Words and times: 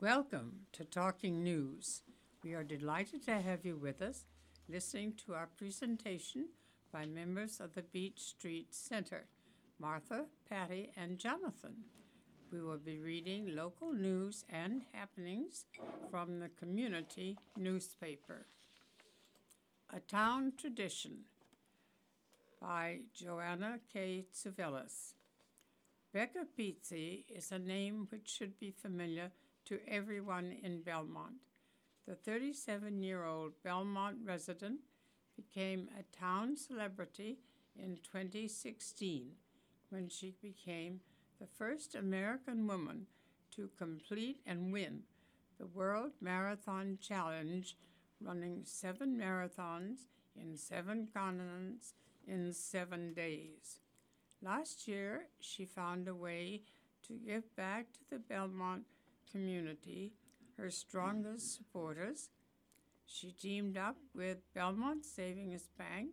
Welcome 0.00 0.60
to 0.74 0.84
Talking 0.84 1.42
News. 1.42 2.02
We 2.44 2.54
are 2.54 2.62
delighted 2.62 3.24
to 3.24 3.40
have 3.40 3.66
you 3.66 3.76
with 3.76 4.00
us, 4.00 4.26
listening 4.68 5.14
to 5.26 5.34
our 5.34 5.48
presentation 5.58 6.50
by 6.92 7.04
members 7.04 7.58
of 7.58 7.74
the 7.74 7.82
Beach 7.82 8.20
Street 8.20 8.68
Center, 8.72 9.26
Martha, 9.80 10.26
Patty, 10.48 10.92
and 10.96 11.18
Jonathan. 11.18 11.78
We 12.52 12.62
will 12.62 12.78
be 12.78 13.00
reading 13.00 13.56
local 13.56 13.92
news 13.92 14.44
and 14.48 14.82
happenings 14.92 15.64
from 16.12 16.38
the 16.38 16.50
community 16.50 17.36
newspaper. 17.56 18.46
A 19.92 19.98
Town 19.98 20.52
Tradition 20.56 21.24
by 22.60 23.00
Joanna 23.12 23.80
K. 23.92 24.26
Tsuvelis. 24.32 25.14
Becca 26.14 26.46
Pizzi 26.56 27.24
is 27.28 27.50
a 27.50 27.58
name 27.58 28.06
which 28.10 28.28
should 28.28 28.60
be 28.60 28.70
familiar 28.70 29.32
to 29.68 29.78
everyone 29.86 30.56
in 30.62 30.80
Belmont. 30.80 31.34
The 32.06 32.14
37 32.14 33.02
year 33.02 33.24
old 33.24 33.52
Belmont 33.62 34.16
resident 34.24 34.80
became 35.36 35.88
a 35.98 36.16
town 36.16 36.56
celebrity 36.56 37.38
in 37.76 37.98
2016 38.02 39.32
when 39.90 40.08
she 40.08 40.34
became 40.42 41.00
the 41.38 41.46
first 41.46 41.94
American 41.94 42.66
woman 42.66 43.06
to 43.54 43.68
complete 43.76 44.40
and 44.46 44.72
win 44.72 45.02
the 45.58 45.66
World 45.66 46.12
Marathon 46.20 46.98
Challenge, 47.00 47.76
running 48.22 48.62
seven 48.64 49.18
marathons 49.18 50.06
in 50.40 50.56
seven 50.56 51.08
continents 51.12 51.94
in 52.26 52.52
seven 52.52 53.12
days. 53.12 53.80
Last 54.40 54.88
year, 54.88 55.26
she 55.40 55.64
found 55.64 56.08
a 56.08 56.14
way 56.14 56.62
to 57.06 57.14
give 57.14 57.54
back 57.56 57.92
to 57.92 58.00
the 58.08 58.18
Belmont 58.18 58.84
community, 59.30 60.12
her 60.56 60.70
strongest 60.70 61.56
supporters. 61.56 62.30
She 63.06 63.32
teamed 63.32 63.76
up 63.76 63.96
with 64.14 64.38
Belmont 64.54 65.04
Savings 65.04 65.68
Bank 65.78 66.10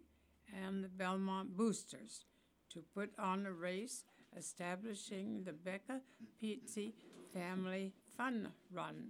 and 0.53 0.83
the 0.83 0.89
Belmont 0.89 1.57
Boosters 1.57 2.25
to 2.71 2.83
put 2.93 3.11
on 3.17 3.45
a 3.45 3.51
race 3.51 4.03
establishing 4.37 5.43
the 5.43 5.53
Becca 5.53 6.01
Pizzi 6.41 6.93
Family 7.33 7.93
Fun 8.17 8.49
Run, 8.71 9.09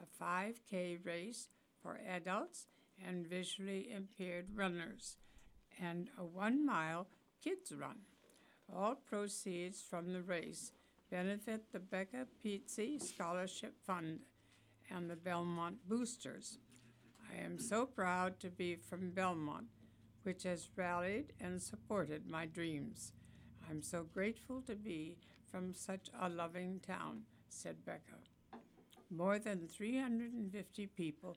a 0.00 0.24
5K 0.24 1.04
race 1.04 1.48
for 1.82 2.00
adults 2.08 2.66
and 3.06 3.26
visually 3.26 3.90
impaired 3.92 4.46
runners, 4.54 5.16
and 5.80 6.08
a 6.18 6.24
one 6.24 6.64
mile 6.64 7.06
kids 7.42 7.72
run. 7.72 7.98
All 8.72 8.94
proceeds 8.94 9.82
from 9.82 10.12
the 10.12 10.22
race 10.22 10.72
benefit 11.10 11.72
the 11.72 11.78
Becca 11.78 12.26
Pizzi 12.44 13.00
Scholarship 13.00 13.74
Fund 13.86 14.20
and 14.90 15.08
the 15.08 15.16
Belmont 15.16 15.76
Boosters. 15.88 16.58
I 17.30 17.42
am 17.44 17.58
so 17.58 17.86
proud 17.86 18.40
to 18.40 18.50
be 18.50 18.76
from 18.76 19.10
Belmont, 19.10 19.66
which 20.22 20.42
has 20.44 20.68
rallied 20.76 21.32
and 21.40 21.60
supported 21.60 22.28
my 22.28 22.46
dreams. 22.46 23.12
I'm 23.68 23.82
so 23.82 24.04
grateful 24.04 24.60
to 24.62 24.74
be 24.74 25.16
from 25.50 25.74
such 25.74 26.08
a 26.20 26.28
loving 26.28 26.80
town, 26.80 27.22
said 27.48 27.84
Becca. 27.84 28.18
More 29.10 29.38
than 29.38 29.68
350 29.68 30.86
people 30.88 31.36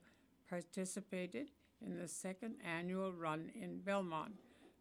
participated 0.50 1.52
in 1.86 1.98
the 1.98 2.08
second 2.08 2.56
annual 2.66 3.14
run 3.14 3.52
in 3.54 3.80
Belmont 3.80 4.34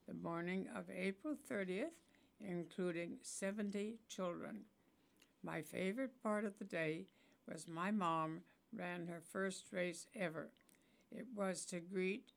the 0.07 0.15
morning 0.15 0.67
of 0.75 0.85
April 0.89 1.35
30th, 1.51 1.91
including 2.41 3.19
70 3.23 3.99
children. 4.09 4.61
My 5.47 5.63
favorite 5.63 6.21
part 6.25 6.45
of 6.45 6.59
the 6.59 6.65
day 6.65 7.07
was 7.49 7.69
my 7.69 7.93
mom 7.93 8.41
ran 8.77 9.07
her 9.07 9.23
first 9.33 9.67
race 9.73 10.09
ever. 10.13 10.49
It 11.13 11.27
was 11.37 11.65
to 11.67 11.79
greet 11.79 12.33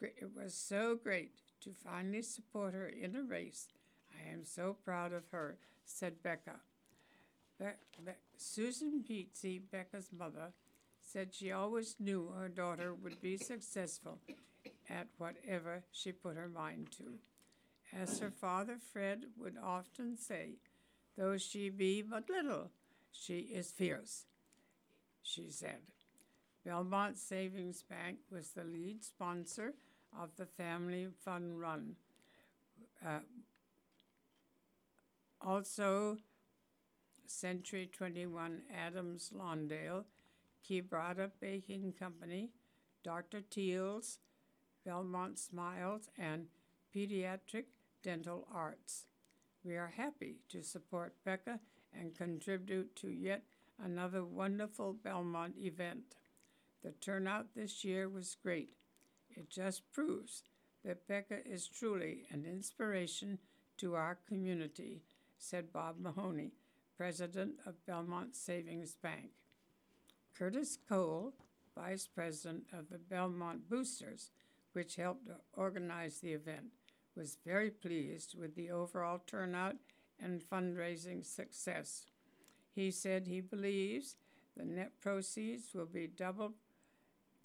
it 0.00 0.30
was 0.36 0.54
so 0.54 0.96
great 0.96 1.32
to 1.62 1.72
finally 1.72 2.22
support 2.22 2.74
her 2.74 2.86
in 2.86 3.16
a 3.16 3.22
race. 3.22 3.68
I 4.12 4.30
am 4.30 4.44
so 4.44 4.76
proud 4.84 5.12
of 5.12 5.22
her, 5.30 5.56
said 5.84 6.22
Becca. 6.22 6.56
Be- 7.58 7.66
Be- 8.04 8.12
Susan 8.36 9.02
Pizzi, 9.08 9.62
Becca's 9.70 10.10
mother, 10.12 10.52
said 11.02 11.32
she 11.32 11.52
always 11.52 11.96
knew 11.98 12.32
her 12.36 12.48
daughter 12.48 12.94
would 12.94 13.20
be 13.22 13.38
successful 13.38 14.18
at 14.90 15.08
whatever 15.16 15.84
she 15.90 16.12
put 16.12 16.36
her 16.36 16.48
mind 16.48 16.88
to. 16.98 17.14
As 17.96 18.18
her 18.18 18.30
father 18.30 18.76
Fred 18.92 19.24
would 19.38 19.56
often 19.62 20.18
say, 20.18 20.56
though 21.16 21.36
she 21.38 21.70
be 21.70 22.02
but 22.02 22.28
little, 22.28 22.70
she 23.12 23.38
is 23.40 23.70
fierce, 23.70 24.24
she 25.22 25.50
said. 25.50 25.80
Belmont 26.64 27.18
Savings 27.18 27.82
Bank 27.82 28.18
was 28.30 28.50
the 28.50 28.64
lead 28.64 29.04
sponsor 29.04 29.74
of 30.18 30.30
the 30.36 30.46
Family 30.46 31.08
Fun 31.24 31.58
Run. 31.58 31.96
Uh, 33.04 33.18
also, 35.40 36.16
Century 37.26 37.90
21 37.92 38.62
Adams 38.74 39.30
Lawndale, 39.36 40.04
Quebrada 40.66 41.30
Baking 41.40 41.92
Company, 41.98 42.50
Dr. 43.02 43.42
Teal's, 43.42 44.18
Belmont 44.86 45.38
Smiles, 45.38 46.08
and 46.18 46.46
Pediatric 46.94 47.64
Dental 48.02 48.46
Arts. 48.52 49.04
We 49.64 49.76
are 49.76 49.92
happy 49.96 50.36
to 50.50 50.62
support 50.62 51.14
Becca 51.24 51.58
and 51.98 52.14
contribute 52.14 52.94
to 52.96 53.08
yet 53.08 53.44
another 53.82 54.22
wonderful 54.22 54.92
Belmont 54.92 55.54
event. 55.58 56.16
The 56.82 56.92
turnout 56.92 57.54
this 57.54 57.82
year 57.82 58.08
was 58.08 58.36
great. 58.42 58.74
It 59.30 59.48
just 59.48 59.90
proves 59.90 60.42
that 60.84 61.08
Becca 61.08 61.48
is 61.48 61.66
truly 61.66 62.26
an 62.30 62.44
inspiration 62.44 63.38
to 63.78 63.94
our 63.94 64.18
community, 64.28 65.02
said 65.38 65.72
Bob 65.72 65.96
Mahoney, 65.98 66.52
president 66.98 67.54
of 67.64 67.86
Belmont 67.86 68.36
Savings 68.36 68.94
Bank. 69.02 69.30
Curtis 70.36 70.76
Cole, 70.88 71.32
vice 71.74 72.06
president 72.06 72.64
of 72.70 72.90
the 72.90 72.98
Belmont 72.98 73.70
Boosters, 73.70 74.30
which 74.74 74.96
helped 74.96 75.30
organize 75.54 76.18
the 76.20 76.32
event, 76.32 76.66
was 77.16 77.38
very 77.44 77.70
pleased 77.70 78.34
with 78.38 78.54
the 78.54 78.70
overall 78.70 79.20
turnout 79.26 79.76
and 80.20 80.42
fundraising 80.42 81.24
success. 81.24 82.06
He 82.74 82.90
said 82.90 83.26
he 83.26 83.40
believes 83.40 84.16
the 84.56 84.64
net 84.64 84.92
proceeds 85.00 85.74
will 85.74 85.86
be 85.86 86.06
doubled 86.06 86.54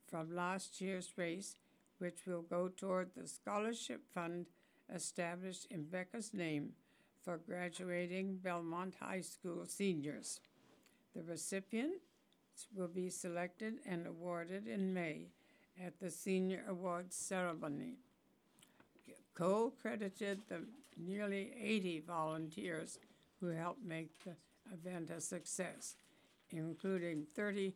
from 0.07 0.35
last 0.35 0.81
year's 0.81 1.13
race, 1.17 1.55
which 1.97 2.25
will 2.25 2.41
go 2.41 2.67
toward 2.67 3.11
the 3.15 3.27
scholarship 3.27 4.01
fund 4.13 4.47
established 4.93 5.67
in 5.69 5.83
Becca's 5.85 6.33
name 6.33 6.73
for 7.23 7.37
graduating 7.37 8.37
Belmont 8.37 8.95
High 8.99 9.21
School 9.21 9.65
seniors. 9.67 10.39
The 11.15 11.23
recipients 11.23 11.99
will 12.75 12.87
be 12.87 13.09
selected 13.09 13.75
and 13.85 14.07
awarded 14.07 14.67
in 14.67 14.93
May 14.93 15.27
at 15.83 15.99
the 15.99 16.09
Senior 16.09 16.63
Awards 16.67 17.15
ceremony. 17.15 17.97
Cole 19.39 19.73
credited 19.81 20.41
the 20.49 20.65
nearly 20.97 21.53
80 21.57 22.01
volunteers 22.05 22.99
who 23.39 23.47
helped 23.47 23.81
make 23.81 24.11
the 24.25 24.35
event 24.73 25.09
a 25.09 25.21
success, 25.21 25.95
including 26.49 27.25
30 27.37 27.73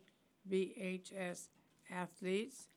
BHS 0.50 1.48
athletes, 1.90 2.68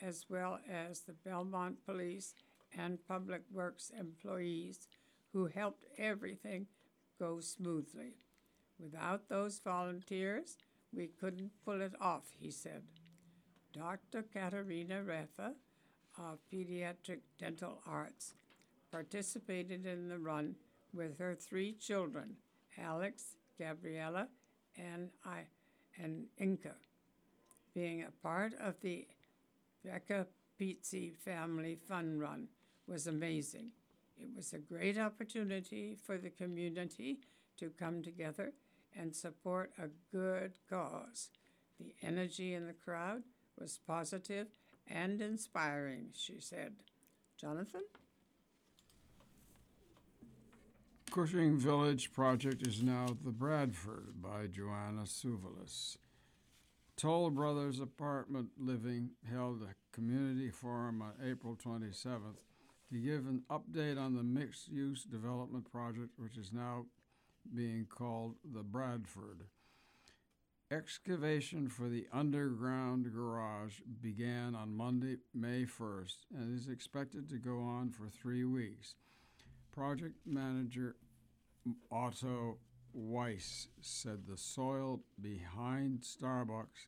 as 0.00 0.24
well 0.30 0.58
as 0.72 1.00
the 1.00 1.12
Belmont 1.12 1.84
Police 1.84 2.32
and 2.78 3.06
Public 3.06 3.42
Works 3.52 3.92
employees 3.98 4.88
who 5.34 5.44
helped 5.44 5.84
everything 5.98 6.66
go 7.18 7.40
smoothly. 7.40 8.14
Without 8.78 9.28
those 9.28 9.60
volunteers, 9.62 10.56
we 10.94 11.08
couldn't 11.08 11.50
pull 11.62 11.82
it 11.82 11.92
off, 12.00 12.30
he 12.40 12.50
said. 12.50 12.84
Dr. 13.74 14.22
Katerina 14.22 15.02
Ratha 15.02 15.52
of 16.28 16.38
Pediatric 16.52 17.20
Dental 17.38 17.80
Arts 17.86 18.34
participated 18.90 19.86
in 19.86 20.08
the 20.08 20.18
run 20.18 20.56
with 20.92 21.18
her 21.18 21.34
three 21.34 21.72
children, 21.72 22.36
Alex, 22.78 23.36
Gabriella, 23.58 24.28
and 24.76 25.10
I, 25.24 25.40
and 26.02 26.26
Inca. 26.38 26.74
Being 27.74 28.02
a 28.02 28.22
part 28.22 28.52
of 28.60 28.74
the 28.80 29.06
Becca 29.84 30.26
Pizzi 30.60 31.14
Family 31.14 31.76
Fun 31.88 32.18
Run 32.18 32.48
was 32.86 33.06
amazing. 33.06 33.70
It 34.18 34.28
was 34.36 34.52
a 34.52 34.58
great 34.58 34.98
opportunity 34.98 35.96
for 36.04 36.18
the 36.18 36.30
community 36.30 37.20
to 37.58 37.70
come 37.78 38.02
together 38.02 38.52
and 38.98 39.14
support 39.14 39.72
a 39.78 39.88
good 40.14 40.52
cause. 40.68 41.30
The 41.78 41.94
energy 42.02 42.54
in 42.54 42.66
the 42.66 42.74
crowd 42.74 43.22
was 43.58 43.78
positive 43.86 44.48
and 44.90 45.20
inspiring, 45.20 46.08
she 46.12 46.40
said. 46.40 46.74
Jonathan? 47.40 47.82
Cushing 51.10 51.58
Village 51.58 52.12
project 52.12 52.66
is 52.66 52.82
now 52.82 53.16
the 53.24 53.32
Bradford 53.32 54.22
by 54.22 54.46
Joanna 54.46 55.02
Suvalis. 55.02 55.96
Toll 56.96 57.30
Brothers 57.30 57.80
Apartment 57.80 58.50
Living 58.58 59.10
held 59.28 59.62
a 59.62 59.74
community 59.92 60.50
forum 60.50 61.02
on 61.02 61.12
April 61.26 61.56
27th 61.56 62.36
to 62.92 62.98
give 62.98 63.26
an 63.26 63.42
update 63.50 63.98
on 63.98 64.14
the 64.14 64.22
mixed 64.22 64.68
use 64.68 65.02
development 65.04 65.70
project, 65.70 66.10
which 66.16 66.36
is 66.36 66.52
now 66.52 66.84
being 67.54 67.86
called 67.88 68.34
the 68.44 68.62
Bradford. 68.62 69.44
Excavation 70.72 71.68
for 71.68 71.88
the 71.88 72.06
underground 72.12 73.12
garage 73.12 73.80
began 74.00 74.54
on 74.54 74.76
Monday, 74.76 75.16
May 75.34 75.64
1st, 75.64 76.14
and 76.32 76.56
is 76.56 76.68
expected 76.68 77.28
to 77.28 77.38
go 77.38 77.58
on 77.58 77.90
for 77.90 78.08
three 78.08 78.44
weeks. 78.44 78.94
Project 79.72 80.14
manager 80.24 80.94
Otto 81.90 82.58
Weiss 82.92 83.66
said 83.80 84.28
the 84.28 84.36
soil 84.36 85.00
behind 85.20 86.02
Starbucks, 86.02 86.86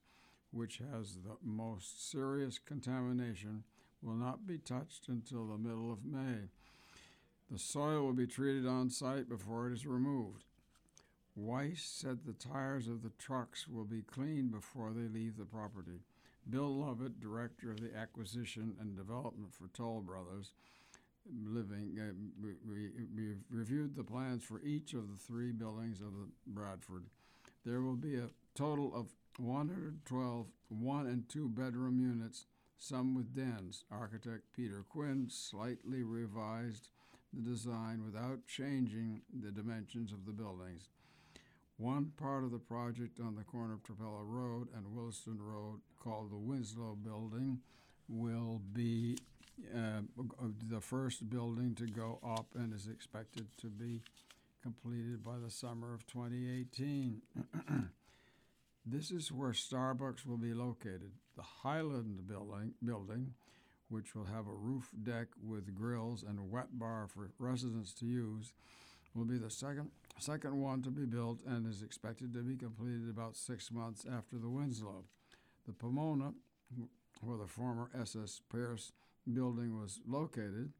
which 0.53 0.79
has 0.93 1.17
the 1.17 1.37
most 1.43 2.09
serious 2.09 2.61
contamination, 2.61 3.65
will 4.01 4.15
not 4.15 4.47
be 4.47 4.59
touched 4.59 5.09
until 5.09 5.49
the 5.49 5.59
middle 5.59 5.93
of 5.93 6.05
May. 6.05 6.51
The 7.51 7.59
soil 7.59 8.05
will 8.05 8.13
be 8.13 8.29
treated 8.29 8.65
on 8.65 8.91
site 8.91 9.29
before 9.29 9.69
it 9.69 9.73
is 9.73 9.87
removed. 9.87 10.45
Weiss 11.35 11.83
said 11.83 12.21
the 12.25 12.33
tires 12.35 12.89
of 12.89 13.03
the 13.03 13.13
trucks 13.19 13.67
will 13.67 13.85
be 13.85 14.03
cleaned 14.03 14.53
before 14.53 14.93
they 14.93 15.09
leave 15.09 15.37
the 15.37 15.45
property. 15.45 16.01
Bill 16.49 16.75
Lovett, 16.75 17.21
director 17.21 17.71
of 17.71 17.81
the 17.81 17.97
acquisition 17.97 18.75
and 18.81 18.97
development 18.97 19.55
for 19.55 19.69
Toll 19.69 20.01
Brothers 20.01 20.53
Living, 21.47 21.97
uh, 22.01 22.13
re- 22.41 22.57
re- 22.67 22.91
re- 23.15 23.37
reviewed 23.49 23.95
the 23.95 24.03
plans 24.03 24.43
for 24.43 24.61
each 24.63 24.93
of 24.93 25.09
the 25.09 25.17
three 25.17 25.53
buildings 25.53 26.01
of 26.01 26.13
the 26.13 26.27
Bradford. 26.49 27.05
There 27.65 27.81
will 27.81 27.97
be 27.97 28.17
a 28.17 28.31
total 28.57 28.93
of 28.95 29.15
112 29.39 30.47
one 30.69 31.07
and 31.07 31.29
two 31.29 31.49
bedroom 31.49 32.01
units, 32.01 32.47
some 32.77 33.15
with 33.15 33.35
dens. 33.35 33.85
Architect 33.91 34.53
Peter 34.53 34.85
Quinn 34.89 35.29
slightly 35.31 36.03
revised 36.03 36.89
the 37.33 37.41
design 37.41 38.05
without 38.05 38.47
changing 38.47 39.23
the 39.33 39.53
dimensions 39.53 40.13
of 40.13 40.27
the 40.27 40.33
buildings. 40.33 40.89
One 41.83 42.13
part 42.17 42.45
of 42.45 42.53
the 42.53 42.61
project 42.61 43.19
on 43.19 43.35
the 43.35 43.43
corner 43.43 43.75
of 43.75 43.83
Trapelo 43.83 44.23
Road 44.25 44.69
and 44.73 44.95
Williston 44.95 45.39
Road, 45.43 45.81
called 45.99 46.31
the 46.31 46.37
Winslow 46.37 46.97
Building, 47.03 47.59
will 48.09 48.61
be 48.73 49.19
uh, 49.75 50.03
the 50.69 50.81
first 50.81 51.29
building 51.29 51.75
to 51.75 51.87
go 51.87 52.21
up 52.25 52.47
and 52.55 52.73
is 52.73 52.87
expected 52.87 53.49
to 53.63 53.67
be 53.67 54.01
completed 54.63 55.25
by 55.25 55.41
the 55.43 55.51
summer 55.51 55.93
of 55.93 56.07
2018. 56.07 57.21
this 58.87 59.11
is 59.11 59.33
where 59.33 59.51
Starbucks 59.51 60.25
will 60.25 60.39
be 60.39 60.55
located. 60.55 61.11
The 61.35 61.43
Highland 61.43 62.29
building, 62.29 62.75
building, 62.85 63.35
which 63.89 64.15
will 64.15 64.27
have 64.27 64.47
a 64.47 64.55
roof 64.55 64.89
deck 65.03 65.27
with 65.45 65.75
grills 65.75 66.23
and 66.23 66.39
a 66.39 66.45
wet 66.45 66.79
bar 66.79 67.09
for 67.13 67.33
residents 67.41 67.93
to 67.95 68.07
use, 68.07 68.53
will 69.17 69.25
be 69.25 69.37
the 69.37 69.51
second 69.51 69.91
second 70.19 70.61
one 70.61 70.83
to 70.83 70.91
be 70.91 71.05
built 71.05 71.41
and 71.47 71.67
is 71.67 71.83
expected 71.83 72.33
to 72.35 72.43
be 72.43 72.57
completed 72.57 73.09
about 73.09 73.37
six 73.37 73.71
months 73.71 74.05
after 74.11 74.37
the 74.37 74.49
Winslow. 74.49 75.05
The 75.67 75.73
Pomona, 75.73 76.33
where 77.21 77.39
the 77.39 77.47
former 77.47 77.91
SS 77.99 78.41
Pierce 78.51 78.93
building 79.33 79.79
was 79.81 80.01
located, 80.07 80.73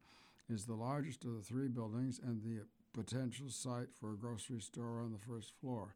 is 0.49 0.65
the 0.65 0.75
largest 0.75 1.23
of 1.23 1.35
the 1.35 1.41
three 1.41 1.67
buildings 1.67 2.19
and 2.23 2.41
the 2.43 2.63
potential 2.93 3.49
site 3.49 3.87
for 3.99 4.13
a 4.13 4.17
grocery 4.17 4.61
store 4.61 5.01
on 5.01 5.11
the 5.11 5.17
first 5.17 5.53
floor. 5.59 5.95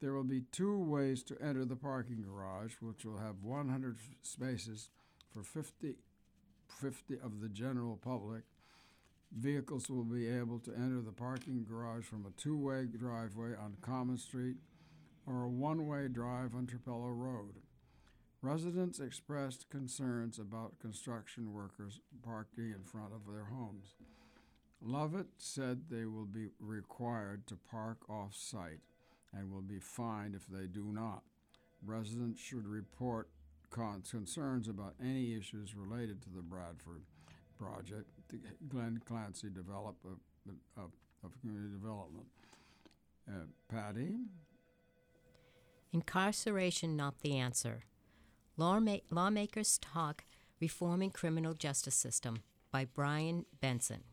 There 0.00 0.14
will 0.14 0.24
be 0.24 0.44
two 0.50 0.78
ways 0.78 1.22
to 1.24 1.40
enter 1.42 1.64
the 1.64 1.76
parking 1.76 2.22
garage, 2.22 2.74
which 2.80 3.04
will 3.04 3.18
have 3.18 3.42
100 3.42 3.98
spaces 4.22 4.88
for 5.32 5.42
50, 5.42 5.96
50 6.68 7.14
of 7.22 7.40
the 7.40 7.48
general 7.48 7.96
public. 7.96 8.42
Vehicles 9.36 9.88
will 9.88 10.04
be 10.04 10.28
able 10.28 10.58
to 10.58 10.74
enter 10.74 11.00
the 11.00 11.12
parking 11.12 11.64
garage 11.64 12.04
from 12.04 12.26
a 12.26 12.40
two 12.40 12.56
way 12.56 12.86
driveway 12.86 13.54
on 13.54 13.76
Common 13.80 14.18
Street 14.18 14.56
or 15.26 15.44
a 15.44 15.48
one 15.48 15.86
way 15.86 16.08
drive 16.08 16.54
on 16.54 16.66
Trapelo 16.66 17.16
Road. 17.16 17.54
Residents 18.42 18.98
expressed 18.98 19.70
concerns 19.70 20.38
about 20.38 20.80
construction 20.80 21.52
workers 21.52 22.00
parking 22.22 22.72
in 22.74 22.82
front 22.82 23.12
of 23.12 23.32
their 23.32 23.44
homes. 23.44 23.94
Lovett 24.82 25.28
said 25.36 25.82
they 25.90 26.06
will 26.06 26.24
be 26.24 26.48
required 26.58 27.46
to 27.46 27.56
park 27.70 27.98
off 28.08 28.34
site 28.34 28.80
and 29.32 29.52
will 29.52 29.62
be 29.62 29.78
fined 29.78 30.34
if 30.34 30.46
they 30.46 30.66
do 30.66 30.86
not. 30.86 31.22
Residents 31.84 32.40
should 32.40 32.66
report 32.66 33.28
con- 33.70 34.02
concerns 34.10 34.68
about 34.68 34.94
any 35.00 35.36
issues 35.36 35.74
related 35.76 36.20
to 36.22 36.30
the 36.30 36.42
Bradford 36.42 37.02
project 37.58 38.08
Glenn 38.68 39.00
Clancy, 39.06 39.48
developer 39.48 40.16
of, 40.48 40.54
of, 40.76 40.90
of 41.24 41.40
community 41.40 41.72
development. 41.72 42.26
Uh, 43.28 43.44
Patty? 43.68 44.14
Incarceration 45.92 46.96
not 46.96 47.20
the 47.20 47.36
answer. 47.36 47.82
Lawma- 48.58 49.02
Lawmakers 49.10 49.78
talk 49.78 50.24
reforming 50.60 51.10
criminal 51.10 51.54
justice 51.54 51.94
system 51.94 52.42
by 52.70 52.84
Brian 52.84 53.46
Benson. 53.60 54.04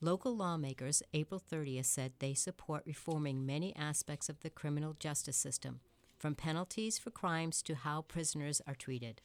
Local 0.00 0.36
lawmakers 0.36 1.02
April 1.12 1.42
30th 1.50 1.86
said 1.86 2.12
they 2.18 2.34
support 2.34 2.84
reforming 2.86 3.44
many 3.44 3.74
aspects 3.74 4.28
of 4.28 4.38
the 4.40 4.50
criminal 4.50 4.94
justice 5.00 5.36
system, 5.36 5.80
from 6.16 6.36
penalties 6.36 6.98
for 6.98 7.10
crimes 7.10 7.62
to 7.62 7.74
how 7.74 8.02
prisoners 8.02 8.62
are 8.66 8.76
treated. 8.76 9.22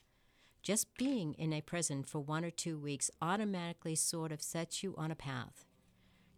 Just 0.64 0.98
being 0.98 1.34
in 1.34 1.52
a 1.52 1.60
prison 1.60 2.04
for 2.04 2.20
one 2.20 2.46
or 2.46 2.50
two 2.50 2.78
weeks 2.78 3.12
automatically 3.22 3.96
sort 3.96 4.32
of 4.32 4.42
sets 4.42 4.82
you 4.82 4.96
on 4.98 5.12
a 5.12 5.16
path. 5.16 5.66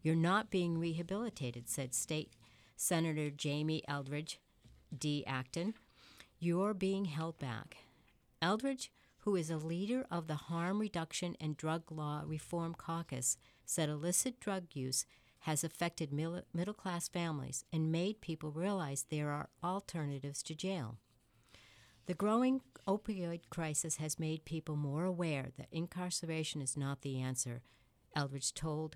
You're 0.01 0.15
not 0.15 0.49
being 0.49 0.79
rehabilitated, 0.79 1.69
said 1.69 1.93
State 1.93 2.33
Senator 2.75 3.29
Jamie 3.29 3.83
Eldridge 3.87 4.39
D. 4.97 5.23
Acton. 5.27 5.75
You're 6.39 6.73
being 6.73 7.05
held 7.05 7.37
back. 7.37 7.77
Eldridge, 8.41 8.91
who 9.19 9.35
is 9.35 9.51
a 9.51 9.57
leader 9.57 10.05
of 10.09 10.27
the 10.27 10.35
Harm 10.35 10.79
Reduction 10.79 11.35
and 11.39 11.55
Drug 11.55 11.91
Law 11.91 12.23
Reform 12.25 12.73
Caucus, 12.73 13.37
said 13.63 13.89
illicit 13.89 14.39
drug 14.39 14.65
use 14.73 15.05
has 15.39 15.63
affected 15.63 16.11
middle 16.11 16.73
class 16.73 17.07
families 17.07 17.63
and 17.71 17.91
made 17.91 18.21
people 18.21 18.49
realize 18.49 19.05
there 19.09 19.29
are 19.29 19.49
alternatives 19.63 20.41
to 20.41 20.55
jail. 20.55 20.97
The 22.07 22.13
growing 22.13 22.61
opioid 22.87 23.49
crisis 23.49 23.95
has 23.95 24.19
made 24.19 24.45
people 24.45 24.75
more 24.75 25.05
aware 25.05 25.47
that 25.57 25.69
incarceration 25.71 26.61
is 26.61 26.77
not 26.77 27.01
the 27.01 27.19
answer, 27.19 27.61
Eldridge 28.15 28.53
told 28.53 28.95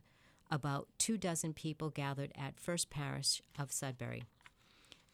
about 0.51 0.87
two 0.99 1.17
dozen 1.17 1.53
people 1.53 1.89
gathered 1.89 2.31
at 2.35 2.59
First 2.59 2.91
Parish 2.91 3.41
of 3.57 3.71
Sudbury. 3.71 4.25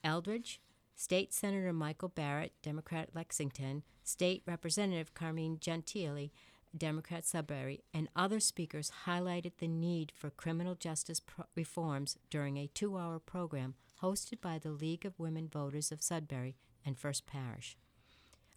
Eldridge, 0.04 0.60
State 0.94 1.34
Senator 1.34 1.72
Michael 1.72 2.10
Barrett, 2.10 2.52
Democrat 2.62 3.10
Lexington, 3.14 3.84
State 4.04 4.44
Representative 4.46 5.14
Carmine 5.14 5.58
Gentile, 5.62 6.30
Democrat 6.78 7.26
Sudbury, 7.26 7.82
and 7.94 8.10
other 8.14 8.42
speakers 8.42 8.92
highlighted 9.06 9.54
the 9.60 9.70
need 9.70 10.12
for 10.14 10.30
criminal 10.30 10.76
justice 10.76 11.22
pro- 11.22 11.46
reforms 11.56 12.18
during 12.30 12.58
a 12.58 12.68
two 12.68 12.98
hour 12.98 13.20
program 13.20 13.76
hosted 14.02 14.42
by 14.42 14.60
the 14.60 14.72
League 14.72 15.06
of 15.06 15.18
Women 15.18 15.48
Voters 15.48 15.94
of 15.94 16.02
Sudbury 16.02 16.58
and 16.86 17.00
First 17.00 17.26
Parish. 17.26 17.78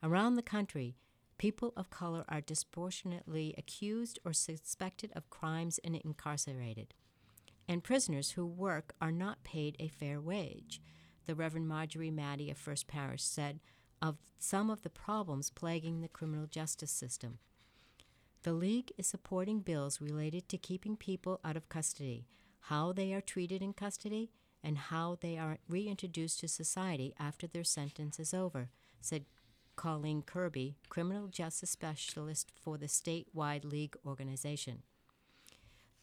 Around 0.02 0.34
the 0.34 0.42
country, 0.42 0.96
people 1.38 1.72
of 1.76 1.90
color 1.90 2.24
are 2.28 2.40
disproportionately 2.40 3.54
accused 3.58 4.18
or 4.24 4.32
suspected 4.32 5.12
of 5.16 5.30
crimes 5.30 5.80
and 5.82 5.96
incarcerated. 5.96 6.94
And 7.68 7.84
prisoners 7.84 8.32
who 8.32 8.46
work 8.46 8.94
are 9.00 9.12
not 9.12 9.44
paid 9.44 9.76
a 9.78 9.88
fair 9.88 10.20
wage. 10.20 10.80
The 11.26 11.34
Reverend 11.34 11.68
Marjorie 11.68 12.10
Maddie 12.10 12.50
of 12.50 12.56
First 12.56 12.86
Parish 12.86 13.22
said 13.22 13.60
of 14.00 14.16
some 14.38 14.70
of 14.70 14.82
the 14.82 14.90
problems 14.90 15.50
plaguing 15.50 16.00
the 16.00 16.08
criminal 16.08 16.46
justice 16.46 16.92
system. 16.92 17.38
The 18.44 18.52
League 18.52 18.92
is 18.96 19.06
supporting 19.06 19.60
bills 19.60 20.00
related 20.00 20.48
to 20.48 20.58
keeping 20.58 20.96
people 20.96 21.40
out 21.44 21.56
of 21.56 21.68
custody, 21.68 22.26
how 22.60 22.92
they 22.92 23.12
are 23.12 23.20
treated 23.20 23.62
in 23.62 23.72
custody, 23.72 24.30
and 24.62 24.78
how 24.78 25.18
they 25.20 25.36
are 25.36 25.58
reintroduced 25.68 26.40
to 26.40 26.48
society 26.48 27.12
after 27.18 27.46
their 27.46 27.64
sentence 27.64 28.18
is 28.20 28.32
over, 28.32 28.70
said 29.00 29.24
Colleen 29.78 30.22
Kirby, 30.22 30.74
criminal 30.88 31.28
justice 31.28 31.70
specialist 31.70 32.50
for 32.60 32.76
the 32.76 32.86
statewide 32.86 33.64
League 33.64 33.94
organization. 34.04 34.82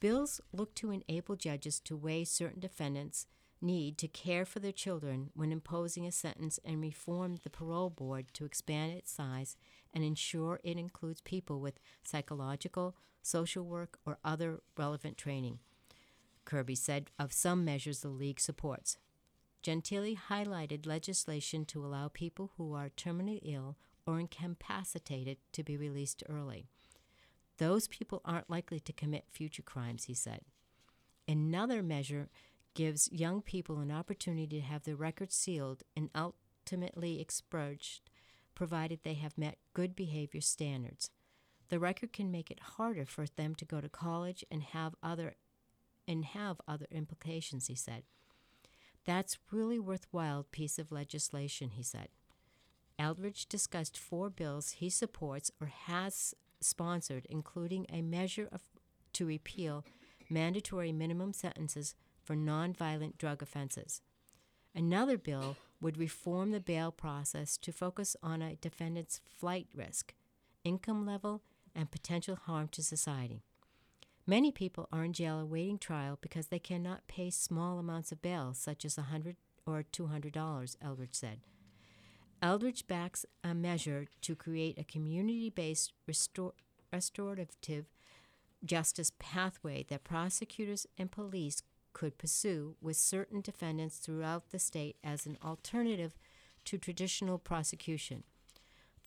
Bills 0.00 0.40
look 0.50 0.74
to 0.76 0.90
enable 0.90 1.36
judges 1.36 1.78
to 1.80 1.94
weigh 1.94 2.24
certain 2.24 2.58
defendants' 2.58 3.26
need 3.60 3.98
to 3.98 4.08
care 4.08 4.46
for 4.46 4.60
their 4.60 4.72
children 4.72 5.28
when 5.34 5.52
imposing 5.52 6.06
a 6.06 6.10
sentence 6.10 6.58
and 6.64 6.80
reform 6.80 7.36
the 7.44 7.50
parole 7.50 7.90
board 7.90 8.32
to 8.32 8.46
expand 8.46 8.92
its 8.92 9.12
size 9.12 9.58
and 9.92 10.02
ensure 10.02 10.58
it 10.64 10.78
includes 10.78 11.20
people 11.20 11.60
with 11.60 11.78
psychological, 12.02 12.96
social 13.20 13.64
work, 13.64 13.98
or 14.06 14.16
other 14.24 14.62
relevant 14.78 15.18
training. 15.18 15.58
Kirby 16.46 16.76
said 16.76 17.10
of 17.18 17.30
some 17.30 17.62
measures 17.62 18.00
the 18.00 18.08
League 18.08 18.40
supports. 18.40 18.96
Gentile 19.66 20.14
highlighted 20.30 20.86
legislation 20.86 21.64
to 21.64 21.84
allow 21.84 22.06
people 22.06 22.52
who 22.56 22.72
are 22.72 22.88
terminally 22.88 23.40
ill 23.42 23.76
or 24.06 24.20
incapacitated 24.20 25.38
to 25.50 25.64
be 25.64 25.76
released 25.76 26.22
early. 26.28 26.68
Those 27.58 27.88
people 27.88 28.22
aren't 28.24 28.48
likely 28.48 28.78
to 28.78 28.92
commit 28.92 29.24
future 29.28 29.64
crimes, 29.64 30.04
he 30.04 30.14
said. 30.14 30.42
Another 31.26 31.82
measure 31.82 32.28
gives 32.74 33.10
young 33.10 33.42
people 33.42 33.80
an 33.80 33.90
opportunity 33.90 34.60
to 34.60 34.64
have 34.64 34.84
their 34.84 34.94
records 34.94 35.34
sealed 35.34 35.82
and 35.96 36.10
ultimately 36.14 37.18
expurged, 37.18 38.02
provided 38.54 39.00
they 39.02 39.14
have 39.14 39.36
met 39.36 39.58
good 39.74 39.96
behavior 39.96 40.40
standards. 40.40 41.10
The 41.70 41.80
record 41.80 42.12
can 42.12 42.30
make 42.30 42.52
it 42.52 42.76
harder 42.76 43.04
for 43.04 43.24
them 43.34 43.56
to 43.56 43.64
go 43.64 43.80
to 43.80 43.88
college 43.88 44.44
and 44.48 44.62
have 44.62 44.94
other 45.02 45.34
and 46.06 46.24
have 46.24 46.60
other 46.68 46.86
implications, 46.92 47.66
he 47.66 47.74
said. 47.74 48.04
That's 49.06 49.38
really 49.52 49.78
worthwhile 49.78 50.44
piece 50.50 50.78
of 50.78 50.92
legislation, 50.92 51.70
he 51.70 51.82
said. 51.82 52.08
Eldridge 52.98 53.46
discussed 53.46 53.96
four 53.96 54.30
bills 54.30 54.72
he 54.72 54.90
supports 54.90 55.50
or 55.60 55.68
has 55.68 56.34
sponsored, 56.60 57.26
including 57.30 57.86
a 57.88 58.02
measure 58.02 58.48
of, 58.50 58.62
to 59.12 59.26
repeal 59.26 59.84
mandatory 60.28 60.92
minimum 60.92 61.32
sentences 61.32 61.94
for 62.22 62.34
nonviolent 62.34 63.16
drug 63.18 63.42
offenses. 63.42 64.02
Another 64.74 65.16
bill 65.16 65.56
would 65.80 65.98
reform 65.98 66.50
the 66.50 66.60
bail 66.60 66.90
process 66.90 67.56
to 67.58 67.72
focus 67.72 68.16
on 68.22 68.42
a 68.42 68.56
defendant's 68.56 69.20
flight 69.38 69.68
risk, 69.74 70.14
income 70.64 71.06
level, 71.06 71.42
and 71.74 71.90
potential 71.90 72.36
harm 72.36 72.68
to 72.68 72.82
society. 72.82 73.44
Many 74.28 74.50
people 74.50 74.88
are 74.92 75.04
in 75.04 75.12
jail 75.12 75.38
awaiting 75.38 75.78
trial 75.78 76.18
because 76.20 76.48
they 76.48 76.58
cannot 76.58 77.06
pay 77.06 77.30
small 77.30 77.78
amounts 77.78 78.10
of 78.10 78.22
bail, 78.22 78.54
such 78.54 78.84
as 78.84 78.96
100 78.96 79.36
or 79.64 79.84
$200, 79.84 80.76
Eldridge 80.82 81.14
said. 81.14 81.40
Eldridge 82.42 82.88
backs 82.88 83.24
a 83.44 83.54
measure 83.54 84.06
to 84.22 84.34
create 84.34 84.78
a 84.78 84.84
community 84.84 85.48
based 85.48 85.92
restor- 86.10 86.52
restorative 86.92 87.50
justice 88.64 89.12
pathway 89.18 89.84
that 89.88 90.02
prosecutors 90.02 90.86
and 90.98 91.10
police 91.12 91.62
could 91.92 92.18
pursue 92.18 92.74
with 92.82 92.96
certain 92.96 93.40
defendants 93.40 93.98
throughout 93.98 94.50
the 94.50 94.58
state 94.58 94.96
as 95.04 95.24
an 95.24 95.38
alternative 95.44 96.16
to 96.64 96.78
traditional 96.78 97.38
prosecution. 97.38 98.24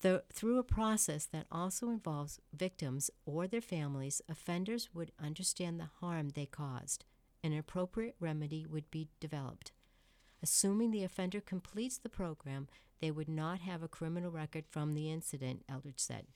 The, 0.00 0.22
through 0.32 0.58
a 0.58 0.64
process 0.64 1.26
that 1.26 1.46
also 1.52 1.90
involves 1.90 2.40
victims 2.54 3.10
or 3.26 3.46
their 3.46 3.60
families, 3.60 4.22
offenders 4.28 4.88
would 4.94 5.12
understand 5.22 5.78
the 5.78 5.90
harm 6.00 6.30
they 6.30 6.46
caused. 6.46 7.04
And 7.42 7.52
an 7.52 7.58
appropriate 7.58 8.16
remedy 8.18 8.66
would 8.66 8.90
be 8.90 9.08
developed. 9.20 9.72
Assuming 10.42 10.90
the 10.90 11.04
offender 11.04 11.40
completes 11.40 11.98
the 11.98 12.08
program, 12.08 12.68
they 13.00 13.10
would 13.10 13.28
not 13.28 13.60
have 13.60 13.82
a 13.82 13.88
criminal 13.88 14.30
record 14.30 14.64
from 14.68 14.94
the 14.94 15.10
incident, 15.10 15.64
Eldridge 15.68 15.98
said. 15.98 16.26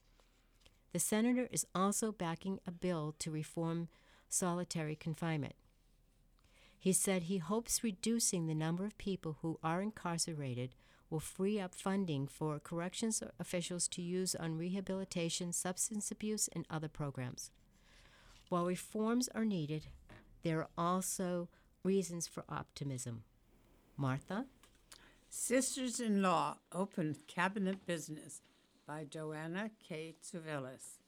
The 0.93 0.99
senator 0.99 1.49
is 1.51 1.67
also 1.75 2.13
backing 2.13 2.61
a 2.67 2.71
bill 2.71 3.15
to 3.19 3.31
reform 3.31 3.89
solitary 4.29 4.95
confinement. 4.95 5.55
He 6.79 6.93
said 6.93 7.25
he 7.25 7.39
hopes 7.39 7.83
reducing 7.83 8.47
the 8.47 8.55
number 8.55 8.85
of 8.85 8.99
people 8.99 9.39
who 9.41 9.59
are 9.63 9.81
incarcerated 9.81 10.75
will 11.11 11.21
free 11.21 11.61
up 11.61 11.75
funding 11.75 12.27
for 12.27 12.59
corrections 12.59 13.23
officials 13.39 13.89
to 13.89 14.03
use 14.03 14.35
on 14.35 14.59
rehabilitation, 14.59 15.53
substance 15.53 16.11
abuse, 16.11 16.49
and 16.53 16.67
other 16.71 16.89
programs. 16.89 17.51
While 18.49 18.67
reforms 18.67 19.29
are 19.35 19.45
needed, 19.45 19.87
there 20.43 20.61
are 20.61 20.69
also 20.77 21.49
reasons 21.83 22.27
for 22.27 22.45
optimism. 22.49 23.25
Martha? 23.97 24.47
Sisters 25.29 26.01
in 26.01 26.23
Law 26.23 26.59
Opened 26.73 27.19
Cabinet 27.27 27.87
Business 27.87 28.43
by 28.87 29.05
Joanna 29.05 29.71
K. 29.87 30.15
Tsuvelis. 30.23 30.99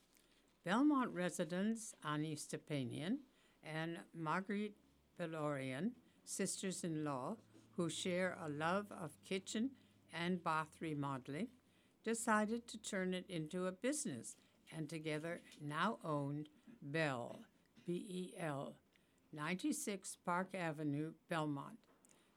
Belmont 0.65 1.13
residents 1.13 1.95
Ani 2.05 2.35
Stepanian 2.35 3.19
and 3.63 3.99
Marguerite 4.15 4.75
Belorian, 5.21 5.93
sisters 6.25 6.83
in 6.83 7.05
law 7.05 7.37
who 7.77 7.89
share 7.89 8.37
a 8.45 8.49
love 8.49 8.87
of 8.91 9.13
kitchen 9.25 9.71
and 10.25 10.43
bath 10.43 10.69
remodeling, 10.81 11.49
decided 12.05 12.67
to 12.69 12.79
turn 12.79 13.15
it 13.15 13.27
into 13.29 13.67
a 13.67 13.73
business 13.73 14.37
and 14.75 14.89
together 14.89 15.41
now 15.61 15.99
owned 16.05 16.49
Bell, 16.83 17.41
B 17.85 17.93
E 18.09 18.35
L, 18.41 18.77
96 19.33 20.17
Park 20.25 20.49
Avenue, 20.55 21.13
Belmont. 21.29 21.79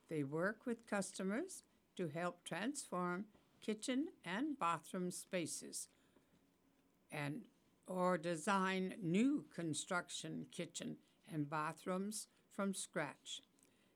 They 0.10 0.24
work 0.24 0.66
with 0.66 0.88
customers 0.88 1.64
to 1.96 2.08
help 2.08 2.44
transform 2.44 3.26
kitchen 3.62 4.08
and 4.26 4.58
bathroom 4.58 5.12
spaces 5.12 5.88
and 7.12 7.42
or 7.88 8.18
design 8.18 8.94
new 9.02 9.46
construction 9.54 10.46
kitchen 10.52 10.96
and 11.32 11.50
bathrooms 11.50 12.28
from 12.52 12.74
scratch. 12.74 13.42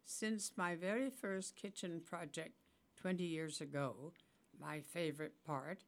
Since 0.05 0.53
my 0.57 0.75
very 0.75 1.09
first 1.09 1.55
kitchen 1.55 2.01
project 2.03 2.53
20 3.03 3.25
years 3.25 3.59
ago, 3.59 4.13
my 4.61 4.79
favorite 4.79 5.33
part 5.45 5.79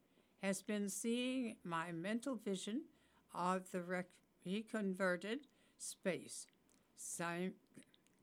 has 0.43 0.61
been 0.61 0.89
seeing 0.89 1.55
my 1.63 1.89
mental 1.93 2.35
vision 2.35 2.81
of 3.33 3.71
the 3.71 3.81
rec- 3.81 4.09
reconverted 4.45 5.47
space 5.77 6.47
si- 6.97 7.51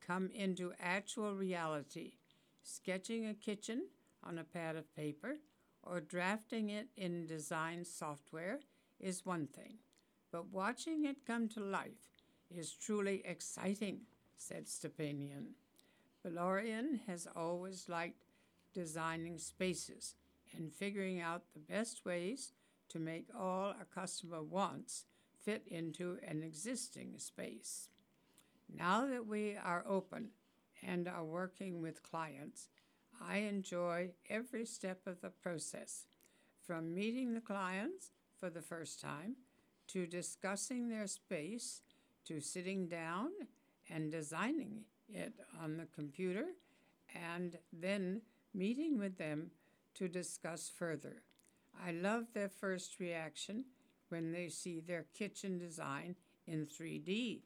come 0.07 0.29
into 0.35 0.75
actual 0.79 1.35
reality. 1.35 2.13
Sketching 2.63 3.27
a 3.27 3.33
kitchen 3.35 3.87
on 4.23 4.39
a 4.39 4.45
pad 4.45 4.77
of 4.77 4.95
paper 4.95 5.39
or 5.83 5.99
drafting 6.03 6.69
it 6.69 6.89
in 6.95 7.25
design 7.27 7.87
software 7.87 8.61
is 9.01 9.25
one 9.25 9.47
thing, 9.47 9.79
but 10.31 10.49
watching 10.53 11.07
it 11.07 11.25
come 11.27 11.49
to 11.49 11.61
life 11.61 12.13
is 12.51 12.73
truly 12.73 13.23
exciting, 13.25 14.03
said 14.37 14.67
Stepanian. 14.67 15.55
Belorian 16.25 17.01
has 17.07 17.27
always 17.35 17.89
liked 17.89 18.25
designing 18.73 19.39
spaces 19.39 20.15
and 20.57 20.73
figuring 20.73 21.21
out 21.21 21.43
the 21.55 21.61
best 21.61 22.05
ways 22.05 22.53
to 22.89 22.99
make 22.99 23.27
all 23.39 23.71
a 23.81 23.85
customer 23.95 24.43
wants 24.43 25.05
fit 25.45 25.65
into 25.67 26.19
an 26.27 26.43
existing 26.43 27.19
space. 27.19 27.89
Now 28.75 29.07
that 29.07 29.27
we 29.27 29.57
are 29.57 29.85
open 29.89 30.29
and 30.83 31.09
are 31.09 31.25
working 31.25 31.81
with 31.81 32.03
clients, 32.03 32.69
I 33.21 33.39
enjoy 33.39 34.11
every 34.29 34.67
step 34.67 35.07
of 35.07 35.21
the 35.21 35.31
process, 35.31 36.07
from 36.67 36.95
meeting 36.95 37.35
the 37.35 37.41
clients 37.41 38.11
for 38.39 38.51
the 38.51 38.63
first 38.63 39.01
time 39.01 39.37
to 39.89 40.07
discussing 40.07 40.89
their 40.89 41.07
space 41.07 41.83
to 42.25 42.41
sitting 42.41 42.89
down 42.89 43.31
and 43.91 44.11
designing 44.11 44.83
it 45.09 45.35
on 45.63 45.77
the 45.77 45.87
computer 45.95 46.47
and 47.15 47.59
then 47.73 48.23
meeting 48.55 48.99
with 48.99 49.19
them 49.19 49.51
to 49.95 50.09
discuss 50.09 50.71
further. 50.77 51.23
I 51.85 51.93
love 51.93 52.27
their 52.33 52.49
first 52.49 53.01
reaction 53.01 53.65
when 54.09 54.33
they 54.33 54.49
see 54.49 54.81
their 54.81 55.07
kitchen 55.17 55.59
design 55.59 56.17
in 56.47 56.67
3D 56.67 57.41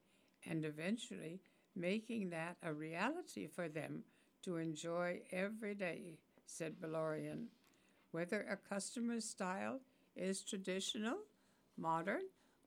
and 0.48 0.64
eventually 0.64 1.40
making 1.74 2.30
that 2.30 2.56
a 2.62 2.72
reality 2.72 3.46
for 3.46 3.68
them 3.68 4.02
to 4.42 4.56
enjoy 4.56 5.20
every 5.30 5.74
day, 5.74 6.18
said 6.46 6.80
Belorian. 6.80 7.46
Whether 8.12 8.46
a 8.48 8.56
customer's 8.56 9.24
style 9.24 9.80
is 10.16 10.42
traditional, 10.42 11.18
modern, 11.76 12.22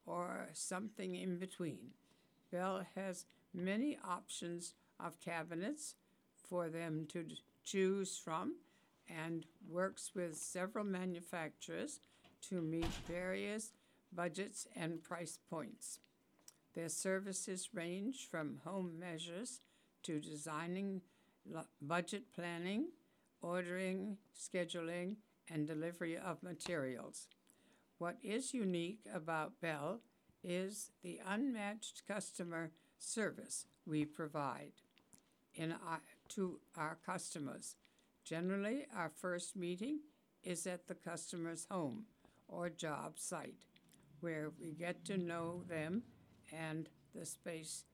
or 0.05 0.49
something 0.53 1.15
in 1.15 1.39
between, 1.39 1.91
Bell 2.51 2.85
has 2.95 3.25
many 3.53 3.97
options 4.07 4.73
of 4.99 5.19
cabinets 5.19 5.95
for 6.47 6.69
them 6.69 7.07
to 7.11 7.23
choose 7.69 8.17
from 8.17 8.55
and 9.07 9.45
works 9.69 10.11
with 10.15 10.35
several 10.35 10.85
manufacturers 10.85 11.99
to 12.49 12.61
meet 12.61 12.91
various 13.07 13.73
budgets 14.13 14.67
and 14.75 15.03
price 15.03 15.39
points. 15.49 15.99
Their 16.75 16.89
services 16.89 17.69
range 17.73 18.27
from 18.29 18.59
home 18.63 18.99
measures 18.99 19.61
to 20.03 20.19
designing 20.19 21.01
budget 21.81 22.23
planning, 22.33 22.87
ordering, 23.41 24.17
scheduling, 24.37 25.15
and 25.51 25.67
delivery 25.67 26.17
of 26.17 26.43
materials. 26.43 27.27
What 27.97 28.17
is 28.23 28.53
unique 28.53 29.01
about 29.13 29.59
Bell 29.61 29.99
is 30.43 30.91
the 31.03 31.19
unmatched 31.27 32.03
customer 32.07 32.71
service 32.99 33.65
we 33.85 34.05
provide 34.05 34.71
in 35.55 35.71
our, 35.71 36.01
to 36.29 36.59
our 36.77 36.97
customers. 37.05 37.75
Generally, 38.23 38.87
our 38.95 39.09
first 39.09 39.55
meeting 39.55 39.99
is 40.43 40.65
at 40.67 40.87
the 40.87 40.95
customer's 40.95 41.67
home 41.69 42.05
or 42.47 42.69
job 42.69 43.13
site, 43.17 43.65
where 44.19 44.51
we 44.59 44.71
get 44.71 45.05
to 45.05 45.17
know 45.17 45.63
them 45.67 46.03
and 46.51 46.89
the 47.13 47.25
space 47.25 47.85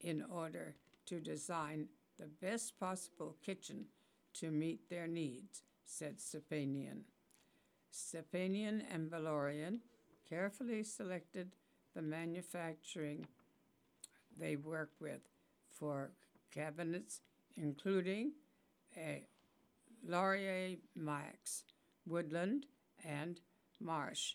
in 0.00 0.24
order 0.30 0.74
to 1.06 1.20
design 1.20 1.88
the 2.18 2.26
best 2.26 2.78
possible 2.78 3.36
kitchen 3.44 3.86
to 4.34 4.50
meet 4.50 4.88
their 4.88 5.06
needs, 5.06 5.62
said 5.84 6.18
Stepanian. 6.18 7.02
Stepanian 7.92 8.82
and 8.92 9.10
Belorian 9.10 9.78
carefully 10.28 10.82
selected 10.82 11.50
the 11.94 12.02
manufacturing 12.02 13.26
they 14.38 14.56
work 14.56 14.90
with 15.00 15.20
for 15.70 16.12
cabinets, 16.52 17.20
including 17.60 18.32
a 18.96 19.24
Laurier 20.06 20.76
Max, 20.94 21.64
Woodland, 22.06 22.66
and 23.04 23.40
Marsh. 23.80 24.34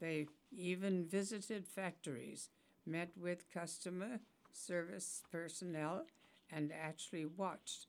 They 0.00 0.26
even 0.52 1.06
visited 1.06 1.66
factories, 1.66 2.48
met 2.86 3.10
with 3.16 3.50
customer 3.52 4.20
service 4.52 5.22
personnel, 5.30 6.06
and 6.50 6.72
actually 6.72 7.26
watched 7.26 7.86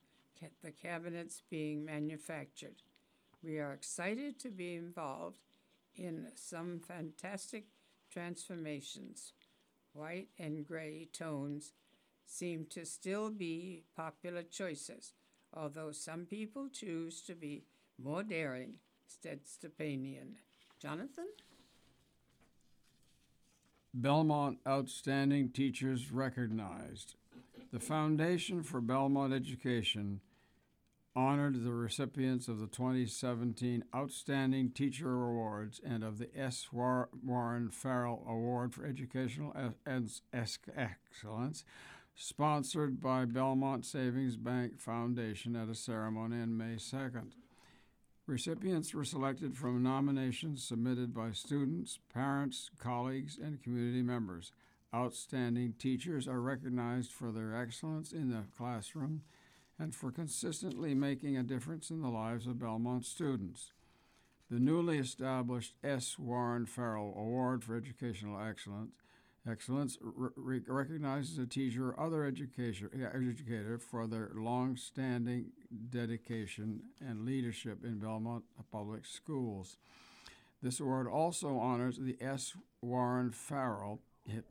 the 0.63 0.71
cabinets 0.71 1.41
being 1.49 1.85
manufactured. 1.85 2.81
We 3.43 3.59
are 3.59 3.73
excited 3.73 4.39
to 4.39 4.49
be 4.49 4.75
involved 4.75 5.37
in 5.95 6.27
some 6.35 6.79
fantastic 6.79 7.65
transformations. 8.11 9.33
White 9.93 10.29
and 10.39 10.65
gray 10.65 11.09
tones 11.11 11.73
seem 12.31 12.65
to 12.69 12.85
still 12.85 13.29
be 13.29 13.83
popular 13.95 14.41
choices, 14.43 15.13
although 15.53 15.91
some 15.91 16.25
people 16.25 16.69
choose 16.69 17.21
to 17.21 17.35
be 17.35 17.65
more 18.01 18.23
daring, 18.23 18.75
said 19.05 19.41
Stepanian. 19.45 20.35
Jonathan? 20.79 21.27
Belmont 23.93 24.59
Outstanding 24.65 25.49
Teachers 25.49 26.11
Recognized. 26.11 27.15
The 27.73 27.79
Foundation 27.79 28.63
for 28.63 28.79
Belmont 28.79 29.33
Education 29.33 30.21
honored 31.13 31.65
the 31.65 31.73
recipients 31.73 32.47
of 32.47 32.59
the 32.59 32.67
2017 32.67 33.83
Outstanding 33.93 34.71
Teacher 34.71 35.13
Awards 35.13 35.81
and 35.85 36.03
of 36.03 36.17
the 36.17 36.29
S. 36.37 36.69
Warren 36.71 37.69
Farrell 37.69 38.25
Award 38.27 38.73
for 38.73 38.85
Educational 38.85 39.53
Excellence, 39.85 41.65
sponsored 42.15 42.99
by 42.99 43.25
Belmont 43.25 43.85
Savings 43.85 44.35
Bank 44.37 44.79
Foundation 44.79 45.55
at 45.55 45.69
a 45.69 45.75
ceremony 45.75 46.41
on 46.41 46.57
May 46.57 46.75
2nd. 46.75 47.31
Recipients 48.27 48.93
were 48.93 49.03
selected 49.03 49.57
from 49.57 49.83
nominations 49.83 50.63
submitted 50.63 51.13
by 51.13 51.31
students, 51.31 51.99
parents, 52.13 52.69
colleagues, 52.77 53.37
and 53.37 53.61
community 53.61 54.01
members. 54.01 54.51
Outstanding 54.93 55.73
teachers 55.79 56.27
are 56.27 56.41
recognized 56.41 57.11
for 57.11 57.31
their 57.31 57.55
excellence 57.55 58.11
in 58.11 58.29
the 58.29 58.43
classroom 58.57 59.23
and 59.79 59.95
for 59.95 60.11
consistently 60.11 60.93
making 60.93 61.35
a 61.35 61.43
difference 61.43 61.89
in 61.89 62.01
the 62.01 62.09
lives 62.09 62.45
of 62.45 62.59
Belmont 62.59 63.05
students. 63.05 63.71
The 64.49 64.59
newly 64.59 64.97
established 64.97 65.75
S. 65.83 66.19
Warren 66.19 66.65
Farrell 66.65 67.13
Award 67.17 67.63
for 67.63 67.75
Educational 67.75 68.39
Excellence 68.39 68.91
Excellence 69.49 69.97
re- 70.01 70.61
recognizes 70.67 71.39
a 71.39 71.47
teacher 71.47 71.89
or 71.89 71.99
other 71.99 72.23
educator 72.23 73.79
for 73.79 74.05
their 74.05 74.31
long-standing 74.35 75.47
dedication 75.89 76.81
and 76.99 77.25
leadership 77.25 77.83
in 77.83 77.97
Belmont 77.97 78.43
Public 78.71 79.03
Schools. 79.05 79.77
This 80.61 80.79
award 80.79 81.07
also 81.07 81.57
honors 81.57 81.97
the 81.97 82.17
S. 82.21 82.53
Warren 82.81 83.31
Farrell. 83.31 83.99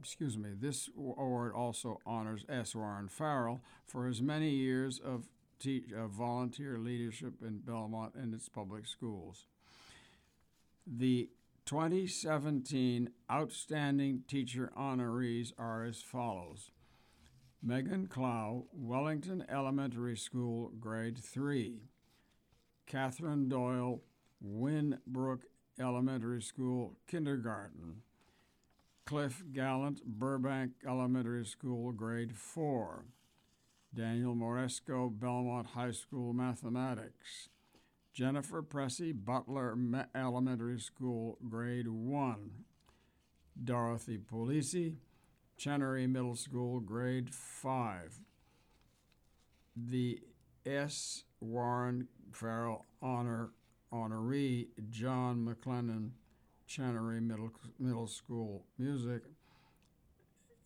Excuse 0.00 0.37
me. 0.37 0.50
This 0.59 0.90
award 0.97 1.54
also 1.54 2.00
honors 2.04 2.44
S. 2.49 2.75
Warren 2.75 3.06
Farrell 3.09 3.61
for 3.87 4.09
his 4.09 4.20
many 4.20 4.50
years 4.50 4.99
of, 4.99 5.28
te- 5.61 5.85
of 5.97 6.11
volunteer 6.11 6.78
leadership 6.78 7.35
in 7.42 7.59
Belmont 7.59 8.14
and 8.16 8.35
its 8.35 8.49
public 8.49 8.88
schools. 8.88 9.47
The 10.84 11.28
2017 11.66 13.10
Outstanding 13.30 14.23
Teacher 14.26 14.73
honorees 14.76 15.52
are 15.58 15.84
as 15.84 16.02
follows 16.02 16.70
Megan 17.62 18.06
Clow, 18.06 18.66
Wellington 18.73 19.44
Elementary 19.50 20.16
School, 20.16 20.73
Grade 20.80 21.18
3. 21.18 21.82
Catherine 22.86 23.49
Doyle, 23.49 24.00
Winn 24.40 24.99
Brook 25.06 25.42
Elementary 25.78 26.40
School, 26.40 26.96
Kindergarten. 27.06 28.02
Cliff 29.04 29.42
Gallant, 29.52 30.04
Burbank 30.04 30.73
Elementary 30.86 31.44
School, 31.44 31.92
Grade 31.92 32.34
4. 32.36 33.04
Daniel 33.94 34.34
Moresco, 34.34 35.10
Belmont 35.10 35.66
High 35.68 35.90
School, 35.90 36.32
Mathematics. 36.32 37.49
Jennifer 38.12 38.62
Pressey, 38.62 39.12
Butler 39.12 39.76
Elementary 40.14 40.80
School, 40.80 41.38
Grade 41.49 41.88
1. 41.88 42.50
Dorothy 43.62 44.18
Polisi, 44.18 44.96
Chenery 45.56 46.06
Middle 46.06 46.34
School, 46.34 46.80
Grade 46.80 47.32
5. 47.32 48.20
The 49.76 50.20
S. 50.66 51.25
Warren 51.40 52.08
Farrell 52.32 52.86
Honor 53.02 53.50
honoree, 53.92 54.68
John 54.88 55.46
McLennan, 55.46 56.10
Chenery 56.66 57.20
Middle, 57.20 57.50
Middle 57.78 58.06
School, 58.06 58.64
Music. 58.78 59.23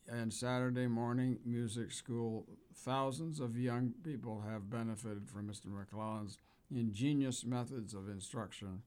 And 0.06 0.32
Saturday 0.32 0.86
morning 0.86 1.38
music 1.46 1.90
school, 1.90 2.46
thousands 2.74 3.40
of 3.40 3.58
young 3.58 3.94
people 4.02 4.44
have 4.46 4.68
benefited 4.68 5.30
from 5.30 5.48
Mr. 5.48 5.66
McClellan's 5.66 6.38
ingenious 6.74 7.44
methods 7.44 7.94
of 7.94 8.08
instruction, 8.08 8.82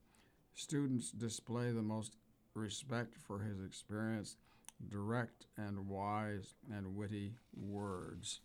students 0.54 1.10
display 1.10 1.70
the 1.70 1.82
most 1.82 2.16
respect 2.54 3.16
for 3.16 3.40
his 3.40 3.60
experience, 3.64 4.36
direct 4.88 5.46
and 5.56 5.88
wise 5.88 6.54
and 6.72 6.94
witty 6.94 7.34
words. 7.56 8.40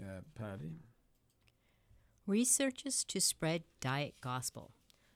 Uh, 0.00 0.20
Patty? 0.34 0.72
Researchers 2.26 3.04
to 3.04 3.20
spread 3.20 3.62
diet 3.80 4.14
gospel. 4.20 4.72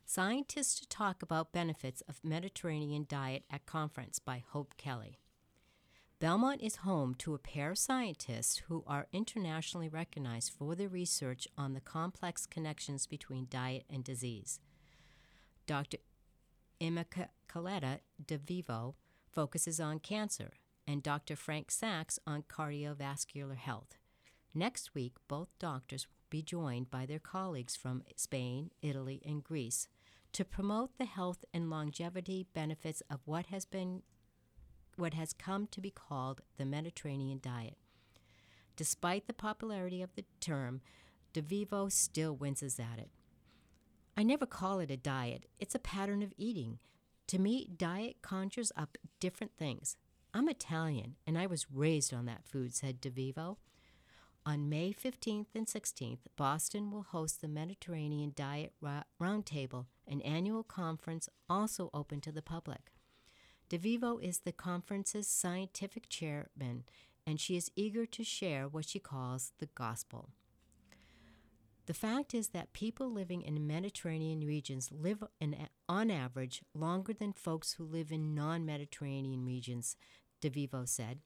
Scientists 0.06 0.80
to 0.80 0.88
talk 0.88 1.22
about 1.22 1.52
benefits 1.52 2.02
of 2.08 2.20
Mediterranean 2.24 3.06
diet 3.08 3.44
at 3.50 3.66
conference 3.66 4.18
by 4.18 4.42
Hope 4.48 4.74
Kelly. 4.76 5.18
Belmont 6.20 6.60
is 6.60 6.76
home 6.76 7.14
to 7.14 7.34
a 7.34 7.38
pair 7.38 7.70
of 7.70 7.78
scientists 7.78 8.58
who 8.68 8.84
are 8.86 9.06
internationally 9.10 9.88
recognized 9.88 10.52
for 10.52 10.74
their 10.74 10.90
research 10.90 11.48
on 11.56 11.72
the 11.72 11.80
complex 11.80 12.44
connections 12.44 13.06
between 13.06 13.46
diet 13.48 13.86
and 13.88 14.04
disease. 14.04 14.60
Dr. 15.66 15.96
Immacolata 16.78 18.00
De 18.26 18.36
Vivo 18.36 18.96
focuses 19.30 19.80
on 19.80 19.98
cancer, 19.98 20.50
and 20.86 21.02
Dr. 21.02 21.36
Frank 21.36 21.70
Sacks 21.70 22.18
on 22.26 22.42
cardiovascular 22.42 23.56
health. 23.56 23.96
Next 24.52 24.94
week, 24.94 25.14
both 25.26 25.48
doctors 25.58 26.06
will 26.06 26.26
be 26.28 26.42
joined 26.42 26.90
by 26.90 27.06
their 27.06 27.18
colleagues 27.18 27.76
from 27.76 28.02
Spain, 28.16 28.72
Italy, 28.82 29.22
and 29.24 29.42
Greece 29.42 29.88
to 30.34 30.44
promote 30.44 30.98
the 30.98 31.06
health 31.06 31.46
and 31.54 31.70
longevity 31.70 32.46
benefits 32.52 33.02
of 33.10 33.20
what 33.24 33.46
has 33.46 33.64
been 33.64 34.02
what 35.00 35.14
has 35.14 35.32
come 35.32 35.66
to 35.68 35.80
be 35.80 35.90
called 35.90 36.42
the 36.58 36.64
Mediterranean 36.64 37.40
diet. 37.42 37.76
Despite 38.76 39.26
the 39.26 39.32
popularity 39.32 40.02
of 40.02 40.14
the 40.14 40.24
term, 40.40 40.80
DeVivo 41.34 41.90
still 41.90 42.34
winces 42.36 42.78
at 42.78 42.98
it. 42.98 43.10
I 44.16 44.22
never 44.22 44.46
call 44.46 44.80
it 44.80 44.90
a 44.90 44.96
diet, 44.96 45.46
it's 45.58 45.74
a 45.74 45.80
pattern 45.80 46.22
of 46.22 46.34
eating. 46.36 46.78
To 47.28 47.38
me, 47.38 47.68
diet 47.76 48.16
conjures 48.22 48.72
up 48.76 48.98
different 49.20 49.52
things. 49.56 49.96
I'm 50.34 50.48
Italian, 50.48 51.16
and 51.26 51.38
I 51.38 51.46
was 51.46 51.70
raised 51.72 52.12
on 52.12 52.26
that 52.26 52.44
food, 52.44 52.74
said 52.74 53.00
DeVivo. 53.00 53.56
On 54.46 54.68
May 54.68 54.92
15th 54.92 55.46
and 55.54 55.66
16th, 55.66 56.20
Boston 56.36 56.90
will 56.90 57.02
host 57.02 57.40
the 57.40 57.48
Mediterranean 57.48 58.32
Diet 58.34 58.72
Roundtable, 59.20 59.86
an 60.08 60.20
annual 60.22 60.62
conference 60.62 61.28
also 61.48 61.90
open 61.92 62.20
to 62.22 62.32
the 62.32 62.42
public. 62.42 62.92
DeVivo 63.70 64.20
is 64.20 64.40
the 64.40 64.52
conference's 64.52 65.28
scientific 65.28 66.08
chairman, 66.08 66.82
and 67.24 67.38
she 67.38 67.56
is 67.56 67.70
eager 67.76 68.04
to 68.04 68.24
share 68.24 68.66
what 68.66 68.84
she 68.84 68.98
calls 68.98 69.52
the 69.60 69.68
gospel. 69.76 70.30
The 71.86 71.94
fact 71.94 72.34
is 72.34 72.48
that 72.48 72.72
people 72.72 73.12
living 73.12 73.42
in 73.42 73.68
Mediterranean 73.68 74.40
regions 74.40 74.90
live, 74.90 75.22
in, 75.40 75.56
on 75.88 76.10
average, 76.10 76.62
longer 76.74 77.12
than 77.12 77.32
folks 77.32 77.74
who 77.74 77.84
live 77.84 78.10
in 78.10 78.34
non 78.34 78.66
Mediterranean 78.66 79.44
regions, 79.44 79.96
DeVivo 80.42 80.88
said. 80.88 81.20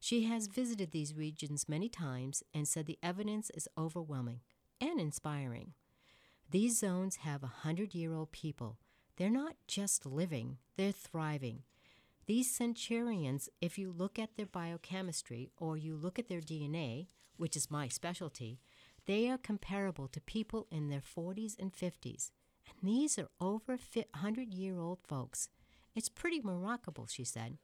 She 0.00 0.24
has 0.24 0.48
visited 0.48 0.90
these 0.90 1.14
regions 1.14 1.68
many 1.68 1.88
times 1.88 2.42
and 2.52 2.66
said 2.66 2.86
the 2.86 2.98
evidence 3.00 3.48
is 3.50 3.68
overwhelming 3.78 4.40
and 4.80 5.00
inspiring. 5.00 5.74
These 6.50 6.78
zones 6.80 7.16
have 7.16 7.44
a 7.44 7.58
hundred 7.62 7.94
year 7.94 8.12
old 8.12 8.32
people. 8.32 8.78
They're 9.16 9.30
not 9.30 9.54
just 9.68 10.04
living, 10.04 10.58
they're 10.76 10.92
thriving. 10.92 11.62
These 12.26 12.50
centurions, 12.50 13.48
if 13.60 13.78
you 13.78 13.92
look 13.92 14.18
at 14.18 14.36
their 14.36 14.46
biochemistry 14.46 15.50
or 15.58 15.76
you 15.76 15.94
look 15.94 16.18
at 16.18 16.28
their 16.28 16.40
DNA, 16.40 17.06
which 17.36 17.56
is 17.56 17.70
my 17.70 17.86
specialty, 17.86 18.58
they 19.06 19.30
are 19.30 19.38
comparable 19.38 20.08
to 20.08 20.20
people 20.20 20.66
in 20.68 20.88
their 20.88 21.00
40s 21.00 21.56
and 21.56 21.72
50s. 21.72 22.32
And 22.80 22.90
these 22.90 23.16
are 23.16 23.28
over 23.40 23.78
100 23.94 24.52
year 24.52 24.76
old 24.80 24.98
folks. 25.06 25.50
It's 25.94 26.08
pretty 26.08 26.40
remarkable, 26.40 27.06
she 27.06 27.22
said. 27.22 27.58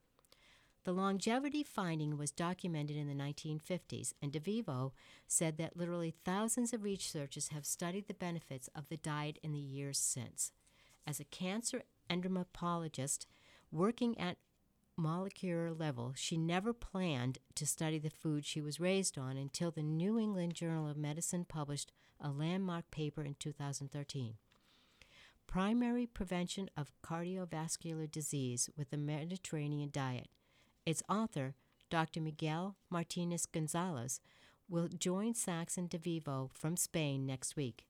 The 0.85 0.92
longevity 0.92 1.64
finding 1.64 2.16
was 2.16 2.31
documented 2.31 2.96
in 2.96 3.09
the 3.09 3.14
1950s, 3.14 4.14
and 4.22 4.33
DeVivo 4.33 4.92
said 5.27 5.57
that 5.59 5.77
literally 5.77 6.14
thousands 6.25 6.72
of 6.72 6.83
researchers 6.83 7.48
have 7.48 7.66
studied 7.66 8.07
the 8.07 8.14
benefits 8.14 8.68
of 8.75 8.88
the 8.88 8.96
diet 8.96 9.38
in 9.42 9.53
the 9.53 9.59
years 9.59 9.98
since. 9.98 10.53
As 11.07 11.20
a 11.20 11.25
cancer 11.25 11.83
entomologist 12.09 13.27
working 13.70 14.18
at 14.18 14.38
molecular 14.96 15.72
level, 15.72 16.12
she 16.16 16.37
never 16.37 16.72
planned 16.72 17.38
to 17.55 17.66
study 17.66 17.98
the 17.98 18.11
food 18.11 18.44
she 18.44 18.61
was 18.61 18.81
raised 18.81 19.18
on 19.18 19.37
until 19.37 19.70
the 19.70 19.83
New 19.83 20.18
England 20.18 20.55
Journal 20.55 20.88
of 20.88 20.96
Medicine 20.96 21.44
published 21.44 21.92
a 22.20 22.31
landmark 22.31 22.90
paper 22.90 23.22
in 23.22 23.35
2013. 23.38 24.35
Primary 25.46 26.07
Prevention 26.07 26.70
of 26.76 26.92
Cardiovascular 27.05 28.11
Disease 28.11 28.70
with 28.76 28.90
the 28.90 28.96
Mediterranean 28.96 29.90
Diet. 29.92 30.28
Its 30.87 31.02
author, 31.09 31.55
Dr. 31.90 32.20
Miguel 32.20 32.76
Martinez 32.88 33.46
Gonzalez, 33.46 34.20
will 34.68 34.88
join 34.88 35.35
Sacks 35.35 35.76
and 35.76 35.90
DeVivo 35.90 36.50
from 36.55 36.76
Spain 36.76 37.26
next 37.26 37.57
week. 37.57 37.87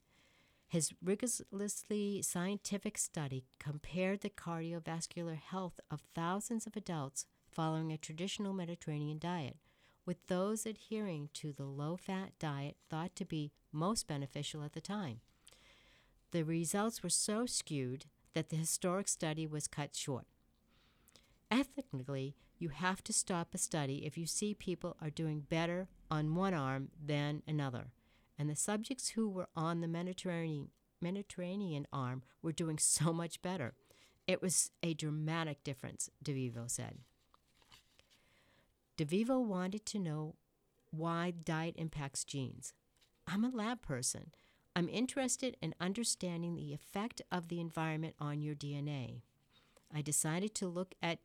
His 0.73 0.95
rigorously 1.05 2.23
scientific 2.23 2.97
study 2.97 3.45
compared 3.59 4.23
the 4.23 4.31
cardiovascular 4.31 5.37
health 5.37 5.79
of 5.91 6.01
thousands 6.15 6.67
of 6.67 6.77
adults 6.77 7.27
following 7.51 7.93
a 7.93 7.99
traditional 7.99 8.55
Mediterranean 8.55 9.19
diet 9.19 9.59
with 10.07 10.27
those 10.29 10.65
adhering 10.65 11.29
to 11.35 11.53
the 11.53 11.67
low 11.67 11.99
fat 11.99 12.31
diet 12.39 12.79
thought 12.89 13.15
to 13.17 13.27
be 13.27 13.53
most 13.71 14.09
beneficial 14.09 14.65
at 14.65 14.73
the 14.73 14.81
time. 14.81 15.21
The 16.31 16.43
results 16.43 17.03
were 17.03 17.11
so 17.11 17.45
skewed 17.45 18.07
that 18.33 18.49
the 18.49 18.57
historic 18.57 19.09
study 19.09 19.47
was 19.47 19.69
cut 19.69 19.95
short. 19.95 20.25
Ethically, 21.51 22.35
you 22.59 22.71
have 22.71 23.05
to 23.05 23.13
stop 23.13 23.49
a 23.53 23.59
study 23.59 24.07
if 24.07 24.17
you 24.17 24.25
see 24.25 24.55
people 24.55 24.97
are 25.03 25.11
doing 25.11 25.41
better 25.41 25.89
on 26.11 26.35
one 26.35 26.55
arm 26.55 26.89
than 26.99 27.43
another 27.47 27.89
and 28.43 28.51
the 28.51 28.57
subjects 28.57 29.11
who 29.11 29.29
were 29.29 29.47
on 29.55 29.83
the 29.83 29.87
Mediterranean, 29.87 30.71
Mediterranean 31.01 31.87
arm 31.93 32.25
were 32.43 32.51
doing 32.51 32.77
so 32.81 33.13
much 33.13 33.41
better. 33.41 33.75
It 34.27 34.43
was 34.43 34.73
a 34.83 34.95
dramatic 34.95 35.63
difference, 35.63 36.11
DeVivo 36.25 36.69
said. 36.69 36.99
DeVivo 38.99 39.45
wanted 39.45 39.87
to 39.87 40.01
know 40.01 40.35
why 40.91 41.31
diet 41.31 41.77
impacts 41.79 42.25
genes. 42.25 42.73
I'm 43.29 43.45
a 43.45 43.49
lab 43.49 43.81
person. 43.81 44.33
I'm 44.75 44.89
interested 44.89 45.57
in 45.63 45.77
understanding 45.81 46.57
the 46.57 46.75
effect 46.75 47.23
of 47.31 47.47
the 47.47 47.61
environment 47.61 48.17
on 48.19 48.43
your 48.43 48.57
DNA. 48.57 49.21
I 49.95 50.03
decided 50.03 50.53
to 50.57 50.67
look 50.67 50.97
at 51.01 51.21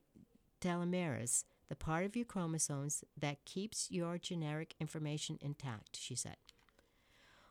telomeres, 0.62 1.46
the 1.68 1.76
part 1.76 2.06
of 2.06 2.16
your 2.16 2.26
chromosomes 2.26 3.04
that 3.20 3.44
keeps 3.44 3.90
your 3.90 4.20
genetic 4.20 4.76
information 4.80 5.40
intact, 5.42 5.98
she 5.98 6.14
said. 6.14 6.38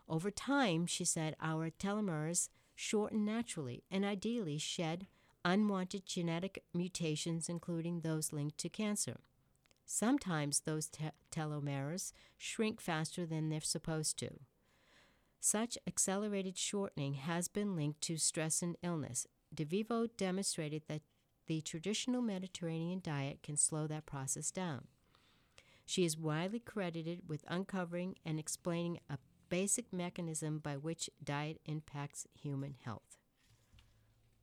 Over 0.09 0.31
time, 0.31 0.87
she 0.87 1.05
said, 1.05 1.37
our 1.41 1.71
telomeres 1.71 2.49
shorten 2.75 3.25
naturally 3.25 3.83
and 3.91 4.05
ideally 4.05 4.59
shed 4.59 5.07
unwanted 5.45 6.07
genetic 6.07 6.65
mutations, 6.75 7.49
including 7.49 8.01
those 8.01 8.33
linked 8.33 8.59
to 8.59 8.69
cancer. 8.69 9.19
Sometimes 9.85 10.61
those 10.61 10.89
te- 10.89 11.11
telomeres 11.31 12.13
shrink 12.37 12.81
faster 12.81 13.25
than 13.25 13.49
they're 13.49 13.61
supposed 13.61 14.19
to. 14.19 14.31
Such 15.39 15.79
accelerated 15.87 16.59
shortening 16.59 17.15
has 17.15 17.47
been 17.47 17.77
linked 17.77 18.01
to 18.03 18.17
stress 18.17 18.63
and 18.63 18.77
illness. 18.83 19.29
DeVivo 19.55 20.09
demonstrated 20.17 20.83
that 20.89 21.03
the 21.47 21.61
traditional 21.61 22.21
Mediterranean 22.21 23.01
diet 23.01 23.45
can 23.45 23.57
slow 23.57 23.87
that 23.87 24.07
process 24.07 24.51
down. 24.51 24.89
She 25.85 26.05
is 26.05 26.19
widely 26.19 26.59
credited 26.59 27.29
with 27.29 27.45
uncovering 27.47 28.17
and 28.25 28.41
explaining 28.41 28.99
a 29.09 29.19
basic 29.49 29.93
mechanism 29.93 30.59
by 30.59 30.77
which 30.77 31.11
diet 31.23 31.61
impacts 31.67 32.27
human 32.35 32.75
health. 32.85 33.19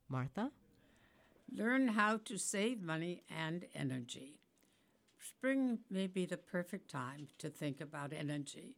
Martha? 0.08 0.50
Learn 1.52 1.88
how 1.88 2.18
to 2.24 2.38
save 2.38 2.82
money 2.82 3.22
and 3.28 3.66
energy. 3.74 4.38
Spring 5.18 5.78
may 5.90 6.06
be 6.06 6.26
the 6.26 6.36
perfect 6.36 6.90
time 6.90 7.28
to 7.38 7.48
think 7.48 7.80
about 7.80 8.12
energy, 8.12 8.76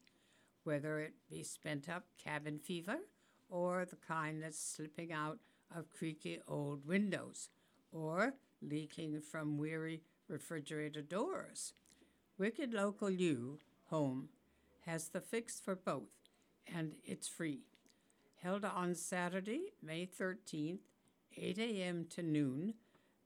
whether 0.65 0.99
it 1.01 1.15
be 1.31 1.43
spent 1.43 1.89
up 1.89 2.05
cabin 2.23 2.59
fever 2.59 2.99
or 3.49 3.85
the 3.85 3.97
kind 3.97 4.43
that's 4.43 4.59
slipping 4.59 5.13
out 5.13 5.39
of 5.75 5.93
creaky 5.93 6.41
old 6.47 6.87
windows 6.87 7.49
or 7.93 8.35
leaking 8.63 9.21
from 9.21 9.59
weary 9.59 10.03
refrigerator 10.29 11.03
doors. 11.03 11.73
Wicked 12.39 12.75
Local 12.75 13.11
U 13.11 13.59
Home 13.91 14.29
has 14.87 15.09
the 15.09 15.21
fix 15.21 15.61
for 15.61 15.75
both, 15.75 16.31
and 16.73 16.93
it's 17.05 17.29
free. 17.29 17.61
Held 18.43 18.65
on 18.65 18.95
Saturday, 18.95 19.73
May 19.83 20.07
13th, 20.07 20.79
8 21.37 21.59
a.m. 21.59 22.07
to 22.11 22.23
noon, 22.23 22.75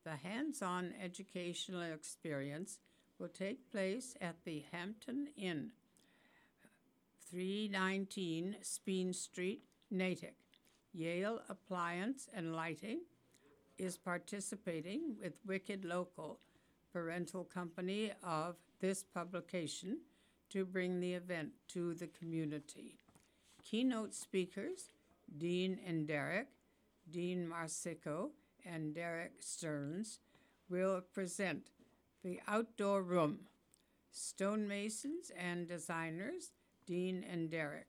the 0.04 0.16
hands 0.16 0.62
on 0.62 0.94
educational 1.02 1.82
experience 1.82 2.78
will 3.18 3.28
take 3.28 3.70
place 3.70 4.16
at 4.20 4.36
the 4.44 4.64
Hampton 4.72 5.28
Inn, 5.36 5.70
319 7.30 8.56
Speen 8.62 9.12
Street, 9.12 9.62
Natick. 9.90 10.36
Yale 10.92 11.40
Appliance 11.48 12.28
and 12.34 12.56
Lighting 12.56 13.02
is 13.78 13.96
participating 13.96 15.14
with 15.20 15.34
Wicked 15.46 15.84
Local, 15.84 16.40
parental 16.92 17.44
company 17.44 18.12
of 18.24 18.56
this 18.80 19.04
publication, 19.04 19.98
to 20.50 20.64
bring 20.64 21.00
the 21.00 21.14
event 21.14 21.50
to 21.68 21.94
the 21.94 22.06
community. 22.06 22.98
Keynote 23.62 24.14
speakers 24.14 24.90
Dean 25.38 25.78
and 25.86 26.06
Derek, 26.06 26.48
Dean 27.10 27.48
Marsico, 27.48 28.30
and 28.64 28.94
Derek 28.94 29.34
Stearns 29.40 30.18
will 30.68 31.00
present 31.14 31.70
the 32.22 32.40
outdoor 32.46 33.02
room, 33.02 33.40
stonemasons 34.10 35.30
and 35.36 35.68
designers 35.68 36.50
Dean 36.86 37.24
and 37.30 37.50
Derek, 37.50 37.86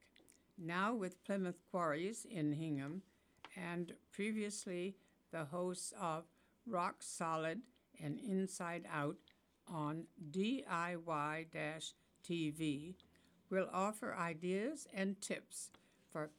now 0.58 0.94
with 0.94 1.24
Plymouth 1.26 1.60
Quarries 1.72 2.26
in 2.30 2.54
Hingham, 2.54 3.02
and 3.58 3.94
previously 4.12 4.96
the 5.32 5.46
hosts 5.46 5.94
of 6.00 6.26
Rock 6.68 6.98
Solid 7.00 7.62
and 8.02 8.20
Inside 8.20 8.86
Out 8.92 9.18
on 9.68 10.06
DIY 10.32 11.52
TV 12.28 12.96
will 13.50 13.68
offer 13.74 14.16
ideas 14.16 14.88
and 14.94 15.20
tips 15.22 15.70
for 16.12 16.30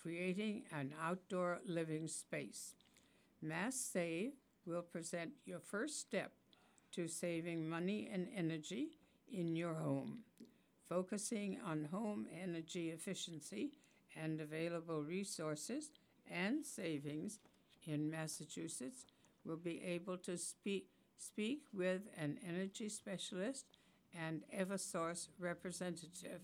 creating 0.00 0.62
an 0.72 0.92
outdoor 1.02 1.60
living 1.66 2.08
space. 2.08 2.74
Mass 3.42 3.76
Save 3.76 4.32
will 4.64 4.82
present 4.82 5.32
your 5.44 5.60
first 5.60 6.00
step 6.00 6.32
to 6.92 7.08
saving 7.08 7.68
money 7.68 8.08
and 8.12 8.28
energy 8.34 8.98
in 9.30 9.56
your 9.56 9.74
home, 9.74 10.20
focusing 10.88 11.58
on 11.64 11.88
home 11.90 12.26
energy 12.42 12.90
efficiency 12.90 13.72
and 14.16 14.40
available 14.40 15.02
resources 15.02 15.90
and 16.30 16.64
savings 16.64 17.38
in 17.84 18.10
Massachusetts 18.10 19.04
will 19.44 19.56
be 19.56 19.82
able 19.84 20.16
to 20.18 20.36
speak, 20.36 20.88
speak 21.16 21.62
with 21.72 22.02
an 22.16 22.38
energy 22.46 22.88
specialist 22.88 23.66
and 24.16 24.42
Eversource 24.56 25.28
representative 25.38 26.40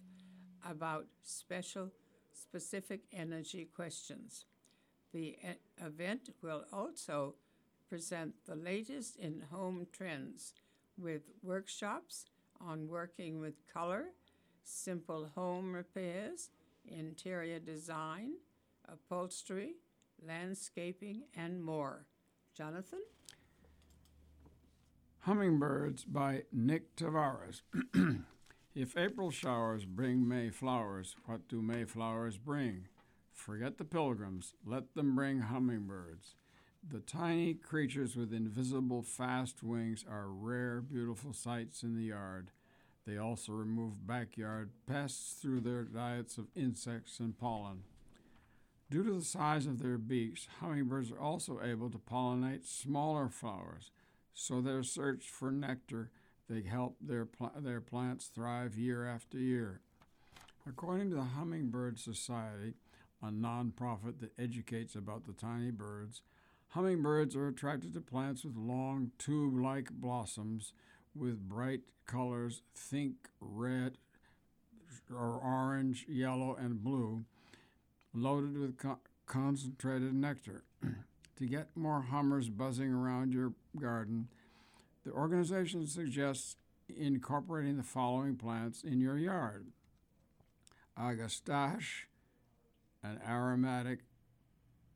about 0.68 1.06
special 1.22 1.90
specific 2.32 3.00
energy 3.12 3.68
questions. 3.74 4.44
The 5.12 5.20
e- 5.20 5.38
event 5.84 6.30
will 6.42 6.64
also 6.72 7.34
present 7.88 8.34
the 8.46 8.54
latest 8.56 9.16
in 9.16 9.44
home 9.50 9.86
trends 9.92 10.54
with 10.98 11.22
workshops 11.42 12.26
on 12.60 12.88
working 12.88 13.40
with 13.40 13.54
color, 13.72 14.04
simple 14.62 15.28
home 15.34 15.72
repairs, 15.72 16.50
interior 16.86 17.58
design, 17.58 18.34
upholstery, 18.88 19.74
landscaping, 20.26 21.24
and 21.36 21.62
more. 21.62 22.06
Jonathan? 22.54 23.00
Hummingbirds 25.26 26.02
by 26.02 26.42
Nick 26.50 26.96
Tavares. 26.96 27.62
if 28.74 28.96
April 28.96 29.30
showers 29.30 29.84
bring 29.84 30.26
May 30.26 30.50
flowers, 30.50 31.14
what 31.26 31.46
do 31.46 31.62
May 31.62 31.84
flowers 31.84 32.38
bring? 32.38 32.88
Forget 33.32 33.78
the 33.78 33.84
pilgrims, 33.84 34.54
let 34.66 34.96
them 34.96 35.14
bring 35.14 35.42
hummingbirds. 35.42 36.34
The 36.82 36.98
tiny 36.98 37.54
creatures 37.54 38.16
with 38.16 38.32
invisible 38.32 39.04
fast 39.04 39.62
wings 39.62 40.04
are 40.10 40.26
rare, 40.26 40.80
beautiful 40.80 41.32
sights 41.32 41.84
in 41.84 41.94
the 41.94 42.06
yard. 42.06 42.50
They 43.06 43.16
also 43.16 43.52
remove 43.52 44.04
backyard 44.04 44.70
pests 44.88 45.34
through 45.40 45.60
their 45.60 45.84
diets 45.84 46.36
of 46.36 46.48
insects 46.56 47.20
and 47.20 47.38
pollen. 47.38 47.84
Due 48.90 49.04
to 49.04 49.12
the 49.20 49.24
size 49.24 49.66
of 49.66 49.80
their 49.80 49.98
beaks, 49.98 50.48
hummingbirds 50.60 51.12
are 51.12 51.20
also 51.20 51.60
able 51.62 51.90
to 51.90 51.98
pollinate 51.98 52.66
smaller 52.66 53.28
flowers, 53.28 53.92
so 54.34 54.60
their 54.60 54.82
search 54.82 55.24
for 55.28 55.50
nectar 55.50 56.10
they 56.48 56.62
help 56.62 56.96
their, 57.00 57.24
pl- 57.24 57.52
their 57.60 57.80
plants 57.80 58.26
thrive 58.26 58.76
year 58.76 59.06
after 59.06 59.38
year. 59.38 59.80
According 60.68 61.10
to 61.10 61.16
the 61.16 61.22
Hummingbird 61.22 61.98
Society, 61.98 62.74
a 63.22 63.28
nonprofit 63.30 64.20
that 64.20 64.38
educates 64.38 64.94
about 64.94 65.24
the 65.24 65.32
tiny 65.32 65.70
birds, 65.70 66.22
hummingbirds 66.68 67.34
are 67.36 67.48
attracted 67.48 67.94
to 67.94 68.00
plants 68.00 68.44
with 68.44 68.56
long 68.56 69.12
tube 69.18 69.58
like 69.58 69.90
blossoms 69.92 70.72
with 71.14 71.48
bright 71.48 71.80
colors 72.06 72.62
think 72.76 73.30
red 73.40 73.96
or 75.10 75.40
orange, 75.42 76.06
yellow, 76.08 76.54
and 76.54 76.82
blue, 76.82 77.24
loaded 78.12 78.58
with 78.58 78.76
co- 78.78 79.00
concentrated 79.26 80.14
nectar. 80.14 80.64
to 81.36 81.46
get 81.46 81.76
more 81.76 82.02
hummers 82.02 82.48
buzzing 82.48 82.92
around 82.92 83.32
your 83.32 83.52
garden, 83.80 84.28
the 85.04 85.12
organization 85.12 85.86
suggests 85.86 86.56
incorporating 86.88 87.76
the 87.76 87.82
following 87.82 88.36
plants 88.36 88.82
in 88.82 89.00
your 89.00 89.18
yard. 89.18 89.66
Agastache, 90.96 92.06
an 93.02 93.18
aromatic 93.26 94.00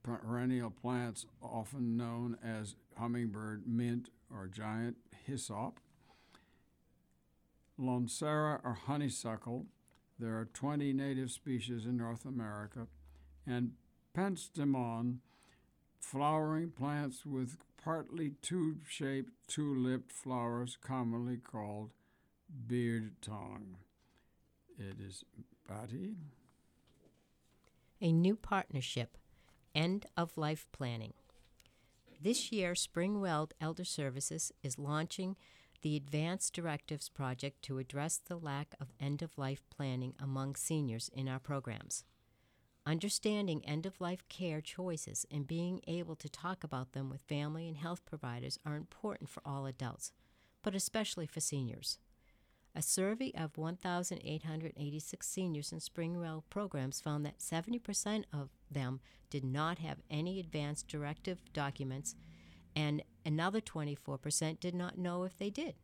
perennial 0.03 0.71
plants 0.71 1.27
often 1.43 1.97
known 1.97 2.37
as 2.45 2.77
hummingbird 2.97 3.67
mint 3.67 4.11
or 4.31 4.47
giant 4.47 4.97
hyssop, 5.27 5.81
Lonicera 7.79 8.61
or 8.65 8.75
honeysuckle. 8.87 9.67
There 10.19 10.39
are 10.39 10.47
20 10.47 10.93
native 10.93 11.31
species 11.31 11.85
in 11.85 11.97
North 11.97 12.25
America, 12.25 12.87
and 13.47 13.73
penstemon, 14.17 15.19
flowering 16.01 16.71
plants 16.71 17.25
with 17.27 17.57
partly 17.83 18.33
tube-shaped, 18.43 19.31
two-lipped 19.49 20.13
flowers, 20.13 20.77
commonly 20.81 21.37
called 21.37 21.91
beard 22.67 23.13
tongue. 23.23 23.77
It 24.79 24.97
is 25.01 25.25
Patty. 25.69 26.17
A 28.01 28.13
new 28.13 28.37
partnership, 28.37 29.17
End 29.75 30.07
of 30.17 30.37
Life 30.37 30.67
Planning. 30.73 31.15
This 32.21 32.53
year, 32.53 32.73
Springwell 32.75 33.51
Elder 33.61 33.85
Services 33.85 34.53
is 34.63 34.79
launching 34.79 35.37
the 35.83 35.97
Advanced 35.97 36.55
Directives 36.55 37.09
Project 37.09 37.63
to 37.63 37.79
address 37.79 38.19
the 38.19 38.37
lack 38.37 38.75
of 38.81 38.93
end 38.99 39.23
of 39.23 39.39
life 39.39 39.63
planning 39.75 40.15
among 40.19 40.57
seniors 40.57 41.11
in 41.15 41.29
our 41.29 41.39
programs. 41.39 42.05
Understanding 42.87 43.65
end 43.65 43.85
of 43.85 44.01
life 44.01 44.23
care 44.29 44.61
choices 44.61 45.27
and 45.29 45.45
being 45.45 45.81
able 45.89 46.15
to 46.15 46.29
talk 46.29 46.63
about 46.63 46.93
them 46.93 47.11
with 47.11 47.21
family 47.21 47.67
and 47.67 47.77
health 47.77 48.05
providers 48.05 48.61
are 48.65 48.77
important 48.77 49.29
for 49.29 49.43
all 49.45 49.67
adults, 49.67 50.13
but 50.63 50.73
especially 50.73 51.27
for 51.27 51.41
seniors. 51.41 51.99
A 52.77 52.83
survey 52.83 53.33
of 53.37 53.59
1,886 53.59 55.27
seniors 55.27 55.73
in 55.73 55.81
Springwell 55.81 56.45
programs 56.49 57.01
found 57.01 57.27
that 57.27 57.41
70% 57.41 58.25
of 58.33 58.51
them 58.71 59.01
did 59.31 59.45
not 59.45 59.79
have 59.79 59.99
any 60.09 60.39
advanced 60.39 60.87
directive 60.87 61.41
documents, 61.53 62.15
and 62.77 63.03
another 63.25 63.61
24% 63.61 64.61
did 64.61 64.77
not 64.77 64.97
know 64.97 65.25
if 65.25 65.37
they 65.37 65.51
did. 65.51 65.75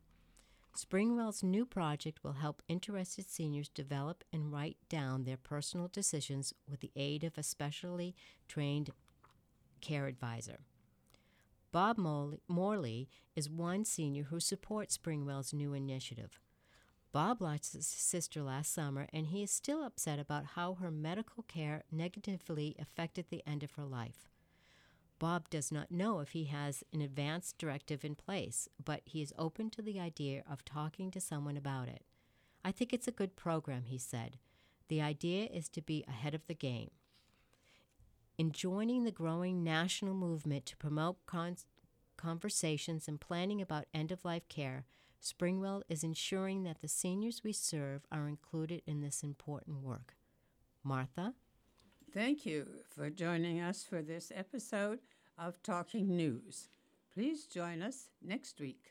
Springwell's 0.76 1.42
new 1.42 1.66
project 1.66 2.24
will 2.24 2.32
help 2.32 2.62
interested 2.66 3.28
seniors 3.28 3.68
develop 3.68 4.24
and 4.32 4.52
write 4.52 4.78
down 4.88 5.24
their 5.24 5.36
personal 5.36 5.88
decisions 5.88 6.54
with 6.68 6.80
the 6.80 6.90
aid 6.96 7.24
of 7.24 7.36
a 7.36 7.42
specially 7.42 8.14
trained 8.48 8.90
care 9.82 10.06
advisor. 10.06 10.60
Bob 11.72 11.98
Morley 11.98 13.08
is 13.36 13.50
one 13.50 13.84
senior 13.84 14.24
who 14.24 14.40
supports 14.40 14.96
Springwell's 14.96 15.52
new 15.52 15.74
initiative. 15.74 16.40
Bob 17.12 17.42
lost 17.42 17.74
his 17.74 17.86
sister 17.86 18.42
last 18.42 18.72
summer, 18.72 19.06
and 19.12 19.26
he 19.26 19.42
is 19.42 19.50
still 19.50 19.84
upset 19.84 20.18
about 20.18 20.46
how 20.54 20.74
her 20.74 20.90
medical 20.90 21.42
care 21.42 21.82
negatively 21.92 22.74
affected 22.78 23.26
the 23.28 23.42
end 23.46 23.62
of 23.62 23.72
her 23.72 23.84
life. 23.84 24.30
Bob 25.22 25.48
does 25.50 25.70
not 25.70 25.92
know 25.92 26.18
if 26.18 26.30
he 26.30 26.46
has 26.46 26.82
an 26.92 27.00
advance 27.00 27.54
directive 27.56 28.04
in 28.04 28.16
place, 28.16 28.68
but 28.84 29.02
he 29.04 29.22
is 29.22 29.32
open 29.38 29.70
to 29.70 29.80
the 29.80 30.00
idea 30.00 30.42
of 30.50 30.64
talking 30.64 31.12
to 31.12 31.20
someone 31.20 31.56
about 31.56 31.86
it. 31.86 32.02
I 32.64 32.72
think 32.72 32.92
it's 32.92 33.06
a 33.06 33.12
good 33.12 33.36
program, 33.36 33.84
he 33.84 33.98
said. 33.98 34.38
The 34.88 35.00
idea 35.00 35.46
is 35.46 35.68
to 35.68 35.80
be 35.80 36.04
ahead 36.08 36.34
of 36.34 36.48
the 36.48 36.56
game. 36.56 36.90
In 38.36 38.50
joining 38.50 39.04
the 39.04 39.12
growing 39.12 39.62
national 39.62 40.14
movement 40.14 40.66
to 40.66 40.76
promote 40.76 41.24
con- 41.24 41.54
conversations 42.16 43.06
and 43.06 43.20
planning 43.20 43.62
about 43.62 43.86
end 43.94 44.10
of 44.10 44.24
life 44.24 44.48
care, 44.48 44.86
Springwell 45.22 45.82
is 45.88 46.02
ensuring 46.02 46.64
that 46.64 46.80
the 46.80 46.88
seniors 46.88 47.44
we 47.44 47.52
serve 47.52 48.02
are 48.10 48.26
included 48.26 48.82
in 48.88 49.02
this 49.02 49.22
important 49.22 49.84
work. 49.84 50.16
Martha? 50.82 51.34
Thank 52.12 52.44
you 52.44 52.66
for 52.94 53.08
joining 53.08 53.60
us 53.60 53.84
for 53.84 54.02
this 54.02 54.32
episode 54.34 54.98
of 55.38 55.62
Talking 55.62 56.16
News. 56.16 56.68
Please 57.12 57.46
join 57.46 57.82
us 57.82 58.08
next 58.22 58.60
week. 58.60 58.86